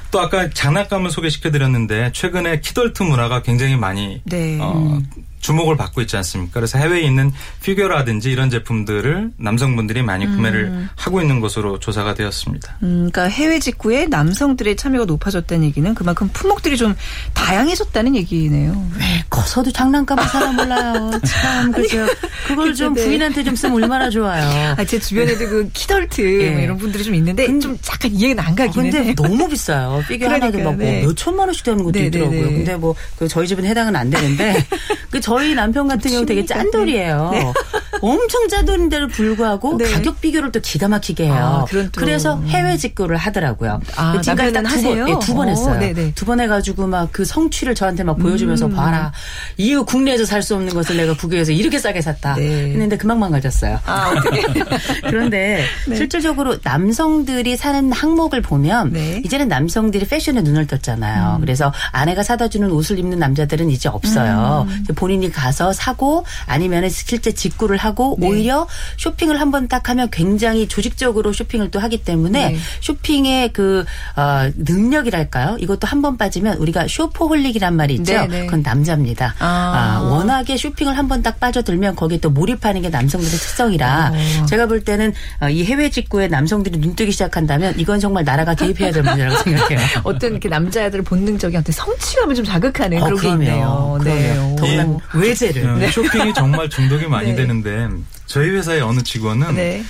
또 0.10 0.20
아까 0.20 0.50
장난감을 0.50 1.12
소개시켜드렸는데 1.12 2.12
최근에 2.14 2.62
키덜트 2.62 3.04
문화가 3.04 3.44
굉장히 3.44 3.76
많이 3.76 4.22
네. 4.26 4.58
어, 4.60 5.00
주목을 5.41 5.75
받고 5.77 6.01
있지 6.01 6.15
않습니까? 6.17 6.54
그래서 6.54 6.77
해외에 6.77 7.01
있는 7.01 7.32
피규어라든지 7.63 8.32
이런 8.32 8.49
제품들을 8.49 9.32
남성분들이 9.38 10.01
많이 10.04 10.25
구매를 10.25 10.88
하고 10.95 11.21
있는 11.21 11.39
것으로 11.39 11.80
조사가 11.80 12.13
되었습니다. 12.13 12.77
음, 12.84 13.10
그러니까 13.12 13.23
해외 13.23 13.60
직구에 13.60 14.06
남성들의 14.08 14.75
참여가 14.75 15.06
높아졌다는 15.06 15.65
얘기는 15.65 15.93
그만큼 15.95 16.30
품목들이 16.32 16.77
좀 16.77 16.95
다양해졌다는 17.34 18.15
얘기네요. 18.15 18.88
왜 18.97 19.23
커서도 19.30 19.71
장난감을 19.71 20.23
사나 20.25 20.51
몰라요. 20.54 21.12
참 21.25 21.71
그죠. 21.71 22.06
그걸 22.47 22.73
좀 22.73 22.93
네. 22.93 23.04
부인한테 23.04 23.43
좀 23.43 23.56
쓰면 23.56 23.75
얼마나 23.84 24.10
좋아요. 24.10 24.75
아, 24.77 24.86
제 24.86 24.99
주변에도 24.99 25.47
그 25.49 25.69
키덜트 25.73 26.21
예. 26.43 26.51
뭐 26.51 26.62
이런 26.62 26.77
분들이 26.77 27.04
좀 27.04 27.15
있는데 27.15 27.47
좀 27.60 27.77
약간 27.91 28.12
이해가 28.12 28.45
안 28.45 28.56
가긴 28.56 28.84
근데 28.84 29.04
해요. 29.04 29.13
너무 29.15 29.47
비싸요. 29.49 30.04
피규어 30.08 30.27
하나도 30.30 30.51
그러니까요, 30.51 30.71
막 30.71 30.77
네. 30.77 31.01
몇 31.01 31.15
천만 31.15 31.47
원씩 31.47 31.63
되는 31.63 31.84
것도 31.84 31.97
네, 31.99 32.06
있더라고요. 32.08 32.39
네, 32.41 32.47
네. 32.47 32.54
근데 32.54 32.75
뭐 32.75 32.95
그 33.17 33.27
저희 33.27 33.47
집은 33.47 33.65
해당은 33.65 33.95
안 33.95 34.10
되는데 34.10 34.65
그 35.12 35.19
저희 35.32 35.56
남편 35.56 35.88
같은 35.88 36.12
경우 36.12 36.26
되게 36.26 36.46
짠돌이에요. 36.46 37.30
네. 37.32 37.54
엄청 38.02 38.48
짠돌인데도 38.48 39.08
불구하고 39.10 39.78
네. 39.78 39.86
가격 39.86 40.20
비교를 40.20 40.52
또 40.52 40.60
기가 40.60 40.88
막히게 40.88 41.26
해요. 41.26 41.65
아, 41.70 41.88
그래서 41.96 42.41
해외 42.48 42.76
직구를 42.76 43.15
하더라고요. 43.15 43.80
아, 43.96 44.20
지금까지 44.22 44.52
남편은 44.52 44.63
딱두 44.84 44.96
번? 44.96 45.10
예, 45.10 45.20
두번 45.20 45.48
어, 45.48 45.52
했어요. 45.52 45.80
네네. 45.80 46.02
음. 46.02 46.12
두번 46.15 46.39
해가지고 46.41 46.88
막 46.88 47.12
그 47.12 47.26
성취를 47.26 47.76
저한테 47.76 48.04
막 48.04 48.17
보여주면서 48.17 48.70
봐라. 48.70 49.12
이후 49.58 49.86
국내에서 49.86 50.26
살 50.26 50.41
수 50.41 50.56
없는 50.56 50.74
것을 50.74 50.98
내가 50.98 51.15
국외에서 51.15 51.52
이렇게 51.52 51.78
싸게 51.78 52.02
샀다. 52.02 52.34
네. 52.34 52.72
했는데 52.72 52.98
금방 52.98 53.20
망가졌어요. 53.20 53.80
아? 53.86 54.12
그런데 55.08 55.63
네. 55.88 55.96
실질적으로 55.96 56.58
남성들이 56.63 57.58
사는 57.58 57.91
항목을 57.91 58.41
보면 58.41 58.91
네. 58.94 59.17
음. 59.17 59.22
이제는 59.24 59.48
남성들이 59.50 60.08
패션에 60.08 60.41
눈을 60.41 60.65
떴잖아요. 60.65 61.38
그래서 61.41 61.72
아내가 61.91 62.24
사다 62.24 62.48
주는 62.48 62.72
옷을 62.72 62.98
입는 62.98 63.20
남자들은 63.20 63.70
이제 63.70 63.88
없어요. 63.88 64.65
음. 64.67 64.80
이제 64.82 64.94
본인이 65.22 65.32
가서 65.32 65.72
사고 65.72 66.26
아니면 66.48 66.90
실제 66.90 67.32
직구를 67.32 67.78
하고 67.78 68.18
네. 68.20 68.28
오히려 68.28 68.68
쇼핑을 68.98 69.40
한 69.40 69.52
번 69.52 69.68
딱 69.68 69.90
하면 69.90 70.10
굉장히 70.10 70.68
조직적으로 70.68 71.34
쇼핑을 71.34 71.72
또 71.72 71.80
하기 71.82 72.04
때문에 72.06 72.52
네. 72.52 72.58
쇼핑의 72.80 73.52
그 73.54 73.84
어, 74.16 74.50
능력이랄까요? 74.56 75.58
이것도 75.60 75.88
한 75.88 76.02
번 76.02 76.18
빠지면 76.18 76.58
우리가 76.58 76.88
쇼퍼홀릭이란 76.88 77.76
말이 77.76 77.94
있죠. 77.96 78.14
네, 78.14 78.28
네. 78.28 78.46
그건 78.46 78.64
남자입니다. 78.64 79.36
아. 79.40 79.46
아, 79.46 80.00
워낙에 80.02 80.58
쇼핑을 80.58 80.98
한 80.98 81.08
번 81.08 81.22
딱 81.22 81.40
빠져들면 81.42 81.96
거기에 81.98 82.18
또 82.20 82.30
몰입하는 82.32 82.82
게 82.82 82.90
남성들의 82.90 83.30
특성이라 83.38 84.14
어. 84.16 84.46
제가 84.48 84.66
볼 84.68 84.84
때는 84.84 85.14
어, 85.42 85.50
이 85.50 85.64
해외 85.66 85.90
직구에 85.92 86.28
남성들이 86.30 86.80
눈뜨기 86.80 87.12
시작한다면 87.12 87.78
이건 87.78 88.00
정말 88.00 88.24
나라가 88.24 88.56
개입해야 88.56 88.92
될 88.92 89.04
문제라고 89.04 89.38
생각해요. 89.44 89.80
어떤 90.04 90.32
이렇게 90.32 90.48
남자들 90.50 91.02
본능적인 91.04 91.60
어떤 91.60 91.72
성취감을 91.74 92.34
좀 92.36 92.46
자극하는 92.46 93.00
어, 93.04 93.06
그런 93.06 93.18
게 93.18 93.22
그럼요. 93.28 93.44
있네요. 93.44 94.00
그럼요. 94.02 94.56
더구나 94.56 94.84
이- 94.84 95.11
외제를. 95.13 95.65
어, 95.84 95.91
쇼핑이 95.91 96.34
정말 96.34 96.69
중독이 96.69 97.08
많이 97.08 97.30
네. 97.30 97.36
되는데 97.36 97.88
저희 98.26 98.50
회사의 98.50 98.82
어느 98.82 99.02
직원은 99.02 99.56
네. 99.56 99.84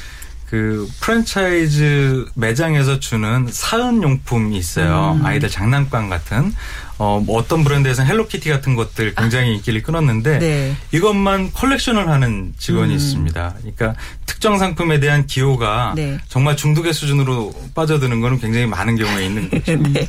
그 0.50 0.86
프랜차이즈 1.00 2.26
매장에서 2.36 3.00
주는 3.00 3.48
사은 3.50 4.04
용품이 4.04 4.58
있어요. 4.58 5.18
음. 5.20 5.26
아이들 5.26 5.48
장난감 5.48 6.10
같은 6.10 6.54
어, 6.98 7.22
뭐 7.26 7.40
어떤 7.40 7.64
브랜드에서는 7.64 8.12
헬로키티 8.12 8.50
같은 8.50 8.76
것들 8.76 9.16
굉장히 9.16 9.56
인기를 9.56 9.82
끌었는데 9.82 10.40
네. 10.40 10.76
이것만 10.92 11.52
컬렉션을 11.54 12.10
하는 12.10 12.54
직원이 12.60 12.94
있습니다. 12.94 13.54
그러니까 13.60 13.96
특정 14.26 14.58
상품에 14.60 15.00
대한 15.00 15.26
기호가 15.26 15.94
네. 15.96 16.20
정말 16.28 16.58
중독의 16.58 16.94
수준으로 16.94 17.54
빠져드는 17.74 18.20
거는 18.20 18.40
굉장히 18.40 18.66
많은 18.66 18.98
경우에 18.98 19.26
있는 19.26 19.50
거죠. 19.50 19.78
네. 19.78 20.08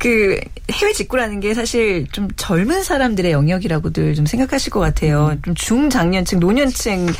그 0.00 0.40
해외 0.72 0.92
직구라는 0.94 1.40
게 1.40 1.52
사실 1.52 2.06
좀 2.10 2.28
젊은 2.36 2.82
사람들의 2.82 3.32
영역이라고들 3.32 4.14
좀 4.14 4.24
생각하실 4.24 4.70
것 4.70 4.80
같아요. 4.80 5.36
좀 5.44 5.54
중장년층, 5.54 6.40
노년층은 6.40 7.12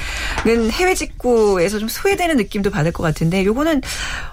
해외 0.70 0.94
직구에서 0.94 1.78
좀 1.78 1.88
소외되는 1.88 2.38
느낌도 2.38 2.70
받을 2.70 2.90
것 2.90 3.02
같은데 3.02 3.44
요거는 3.44 3.82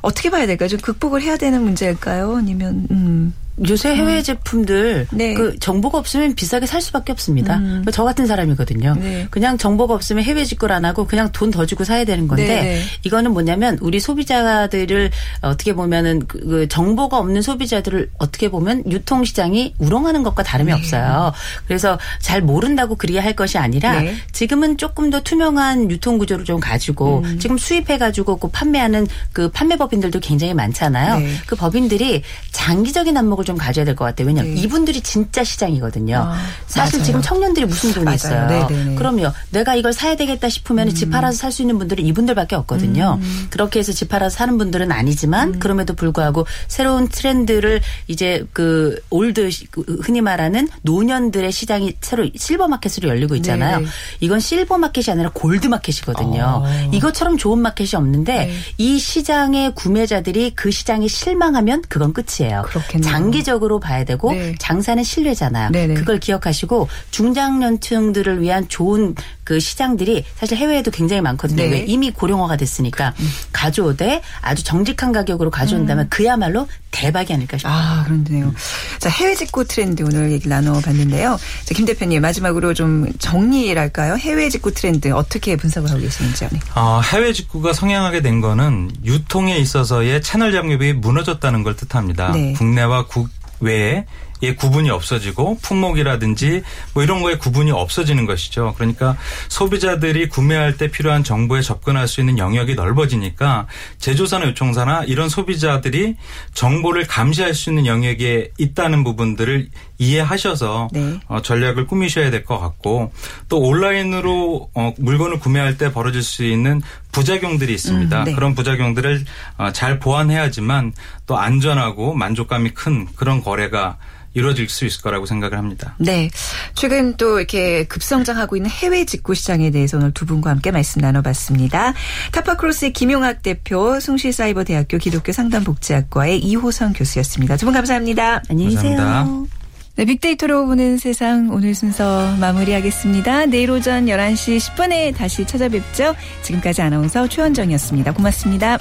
어떻게 0.01 0.29
봐야 0.29 0.47
될까요? 0.47 0.69
좀 0.69 0.79
극복을 0.79 1.21
해야 1.21 1.35
되는 1.35 1.61
문제일까요? 1.61 2.37
아니면 2.37 2.87
음. 2.89 3.33
요새 3.67 3.95
해외 3.95 4.21
제품들 4.21 5.07
네. 5.11 5.33
그 5.33 5.57
정보가 5.59 5.97
없으면 5.97 6.35
비싸게 6.35 6.65
살 6.67 6.79
수밖에 6.81 7.11
없습니다. 7.11 7.57
음. 7.57 7.83
저 7.91 8.03
같은 8.03 8.27
사람이거든요. 8.27 8.95
네. 8.99 9.27
그냥 9.31 9.57
정보가 9.57 9.93
없으면 9.95 10.23
해외 10.23 10.43
직구를 10.45 10.75
안 10.75 10.85
하고 10.85 11.07
그냥 11.07 11.31
돈 11.31 11.47
더 11.49 11.65
주고 11.65 11.83
사야 11.85 12.03
되는 12.03 12.27
건데 12.27 12.45
네, 12.45 12.61
네. 12.61 12.81
이거는 13.03 13.31
뭐냐면 13.31 13.77
우리 13.81 13.99
소비자들을 14.01 15.11
어떻게 15.41 15.73
보면은 15.73 16.27
그- 16.27 16.39
그 16.39 16.67
정보가 16.67 17.17
없는 17.17 17.41
소비자들을 17.41 18.09
어떻게 18.19 18.49
보면 18.51 18.83
유통 18.91 19.23
시장이 19.23 19.73
우롱하는 19.79 20.23
것과 20.23 20.43
다름이 20.43 20.71
없어요. 20.73 21.31
그래서 21.67 21.97
잘 22.19 22.41
모른다고 22.41 22.95
그리게 22.95 23.19
할 23.19 23.33
것이 23.33 23.57
아니라 23.57 24.01
네. 24.01 24.13
지금은 24.33 24.77
조금 24.77 25.09
더 25.09 25.21
투명한 25.21 25.89
유통 25.89 26.17
구조를 26.17 26.43
좀 26.45 26.59
가지고 26.59 27.21
음. 27.23 27.39
지금 27.39 27.57
수입해 27.57 27.97
가지고 27.97 28.37
그 28.37 28.49
판매하는 28.49 29.07
그 29.31 29.49
판매 29.49 29.77
법인들도 29.77 30.19
굉장히 30.19 30.53
많잖아요. 30.53 31.19
네. 31.19 31.31
그 31.47 31.55
법인들이 31.55 32.21
장기적인 32.51 33.15
안목을 33.17 33.45
좀 33.47 33.55
가져야 33.57 33.85
될 33.85 33.95
것 33.95 34.03
같아요. 34.05 34.27
왜냐하면 34.27 34.53
네. 34.55 34.61
이분들이 34.61 34.99
진짜 35.01 35.41
시장이거든요. 35.43 36.17
아, 36.17 36.37
사실 36.67 36.99
맞아요. 36.99 37.05
지금 37.05 37.21
청년들이 37.21 37.65
무슨 37.65 37.93
돈이 37.93 38.03
맞아요. 38.03 38.15
있어요. 38.15 38.47
네, 38.47 38.67
네, 38.69 38.83
네. 38.83 38.95
그럼요. 38.95 39.31
내가 39.51 39.73
이걸 39.75 39.93
사야 39.93 40.15
되겠다 40.17 40.49
싶으면 40.49 40.93
집 40.93 41.09
팔아서 41.11 41.37
살 41.37 41.51
수 41.51 41.61
있는 41.61 41.77
분들은 41.79 42.05
이분들밖에 42.05 42.55
없거든요. 42.57 43.17
음. 43.21 43.47
그렇게 43.49 43.79
해서 43.79 43.93
집 43.93 44.09
팔아서 44.09 44.35
사는 44.35 44.57
분들은 44.57 44.91
아니지만 44.91 45.59
그럼에도 45.59 45.93
불구하고 45.93 46.45
새로운 46.67 47.07
트렌드를 47.07 47.81
이제 48.07 48.45
그 48.53 48.99
old 49.09 49.49
시- 49.49 49.65
그 49.71 49.81
흔히 50.03 50.19
말하는 50.21 50.67
노년들의 50.81 51.51
시장이 51.51 51.93
새로 52.01 52.29
silver 52.35 52.67
market으로 52.67 53.07
열리고 53.09 53.35
있잖아요. 53.37 53.77
네, 53.79 53.85
네. 53.85 53.91
이건 54.19 54.39
silver 54.41 54.77
market이 54.77 55.05
아니라 55.09 55.31
gold 55.33 55.67
market이거든요. 55.67 56.63
어. 56.65 56.89
이것처럼 56.91 57.37
좋은 57.37 57.59
마켓이 57.59 57.91
없는데 57.95 58.47
네. 58.47 58.53
이 58.77 58.99
시장의 58.99 59.73
구매자들이 59.75 60.51
그 60.55 60.69
시장에 60.71 61.07
실망하면 61.07 61.83
그건 61.87 62.13
끝이에요. 62.13 62.63
그렇겠네요. 62.67 63.09
장기 63.11 63.36
적으로 63.43 63.79
봐야 63.79 64.03
되고 64.03 64.31
네. 64.31 64.55
장사는 64.59 65.03
신뢰잖아요. 65.03 65.71
네네. 65.71 65.93
그걸 65.95 66.19
기억하시고 66.19 66.87
중장년층들을 67.11 68.41
위한 68.41 68.67
좋은 68.67 69.15
그 69.43 69.59
시장들이 69.59 70.25
사실 70.35 70.57
해외에도 70.57 70.91
굉장히 70.91 71.21
많거든요. 71.21 71.63
네. 71.63 71.69
왜 71.69 71.79
이미 71.87 72.11
고령화가 72.11 72.57
됐으니까 72.57 73.13
가져오되 73.53 74.21
아주 74.41 74.63
정직한 74.63 75.11
가격으로 75.13 75.49
가져온다면 75.51 76.09
그야말로 76.09 76.67
대박이 76.91 77.33
아닐까 77.33 77.57
싶어요. 77.57 77.73
음. 77.73 77.79
아, 77.79 78.03
그런데요. 78.03 78.53
자, 78.99 79.09
해외 79.09 79.35
직구 79.35 79.65
트렌드 79.65 80.03
오늘 80.03 80.31
얘기 80.31 80.49
나눠봤는데요. 80.49 81.37
자, 81.63 81.75
김 81.75 81.85
대표님, 81.85 82.21
마지막으로 82.21 82.73
좀 82.73 83.07
정리랄까요? 83.19 84.15
해외 84.17 84.49
직구 84.49 84.73
트렌드 84.73 85.11
어떻게 85.11 85.55
분석을 85.55 85.89
하고 85.89 86.01
계시는지요? 86.01 86.49
네. 86.51 86.59
어, 86.75 87.01
해외 87.13 87.33
직구가 87.33 87.73
성행하게 87.73 88.21
된 88.21 88.41
거는 88.41 88.91
유통에 89.05 89.57
있어서의 89.57 90.21
채널 90.21 90.51
장벽이 90.51 90.93
무너졌다는 90.93 91.63
걸 91.63 91.75
뜻합니다. 91.75 92.31
네. 92.31 92.53
국내와 92.53 93.05
국 93.05 93.26
외에 93.59 94.05
의 94.39 94.55
구분이 94.55 94.91
없어지고 94.91 95.57
품목이라든지 95.63 96.61
뭐 96.93 97.01
이런 97.01 97.23
거에 97.23 97.37
구분이 97.37 97.71
없어지는 97.71 98.27
것이죠. 98.27 98.75
그러니까 98.77 99.17
소비자들이 99.49 100.29
구매할 100.29 100.77
때 100.77 100.91
필요한 100.91 101.23
정보에 101.23 101.61
접근할 101.61 102.07
수 102.07 102.19
있는 102.19 102.37
영역이 102.37 102.75
넓어지니까 102.75 103.65
제조사나 103.97 104.45
요청사나 104.49 105.05
이런 105.05 105.27
소비자들이 105.27 106.17
정보를 106.53 107.07
감시할 107.07 107.55
수 107.55 107.71
있는 107.71 107.87
영역에 107.87 108.51
있다는 108.59 109.03
부분들을 109.03 109.69
이해하셔서 109.97 110.89
네. 110.93 111.19
어, 111.27 111.41
전략을 111.41 111.87
꾸미셔야 111.87 112.29
될 112.29 112.45
것 112.45 112.59
같고 112.59 113.11
또 113.49 113.59
온라인으로 113.59 114.69
어, 114.75 114.93
물건을 114.99 115.39
구매할 115.39 115.77
때 115.77 115.91
벌어질 115.91 116.21
수 116.21 116.45
있는 116.45 116.83
부작용들이 117.17 117.73
있습니다. 117.73 118.19
음, 118.19 118.23
네. 118.25 118.33
그런 118.33 118.53
부작용들을 118.55 119.25
어, 119.57 119.71
잘 119.71 119.99
보완해야지만 119.99 120.93
또 121.25 121.37
안전하고 121.37 122.13
만족감이 122.13 122.71
큰 122.71 123.07
그런 123.15 123.41
거래가 123.43 123.97
이루어질 124.33 124.69
수 124.69 124.85
있을 124.85 125.01
거라고 125.01 125.25
생각을 125.25 125.57
합니다. 125.57 125.95
네. 125.97 126.29
최근 126.75 127.17
또 127.17 127.39
이렇게 127.39 127.85
급성장하고 127.85 128.55
있는 128.55 128.69
해외 128.69 129.03
직구 129.03 129.33
시장에 129.33 129.71
대해서 129.71 129.97
오늘 129.97 130.11
두 130.11 130.27
분과 130.27 130.51
함께 130.51 130.69
말씀 130.69 131.01
나눠봤습니다. 131.01 131.93
타파크로스의 132.33 132.93
김용학 132.93 133.41
대표, 133.41 133.99
숭실사이버대학교 133.99 134.99
기독교 134.99 135.31
상담복지학과의 135.31 136.37
이호성 136.39 136.93
교수였습니다. 136.93 137.57
두 137.57 137.65
분 137.65 137.73
감사합니다. 137.73 138.43
안녕히 138.49 138.75
계세요. 138.75 138.97
감사합니다. 138.97 139.56
네, 139.97 140.05
빅데이터로 140.05 140.67
보는 140.67 140.97
세상 140.97 141.49
오늘 141.49 141.73
순서 141.73 142.35
마무리하겠습니다. 142.39 143.47
내일 143.47 143.71
오전 143.71 144.05
11시 144.05 144.57
10분에 144.57 145.15
다시 145.17 145.43
찾아뵙죠. 145.43 146.13
지금까지 146.43 146.83
아나운서 146.83 147.27
최원정이었습니다. 147.27 148.13
고맙습니다. 148.13 148.77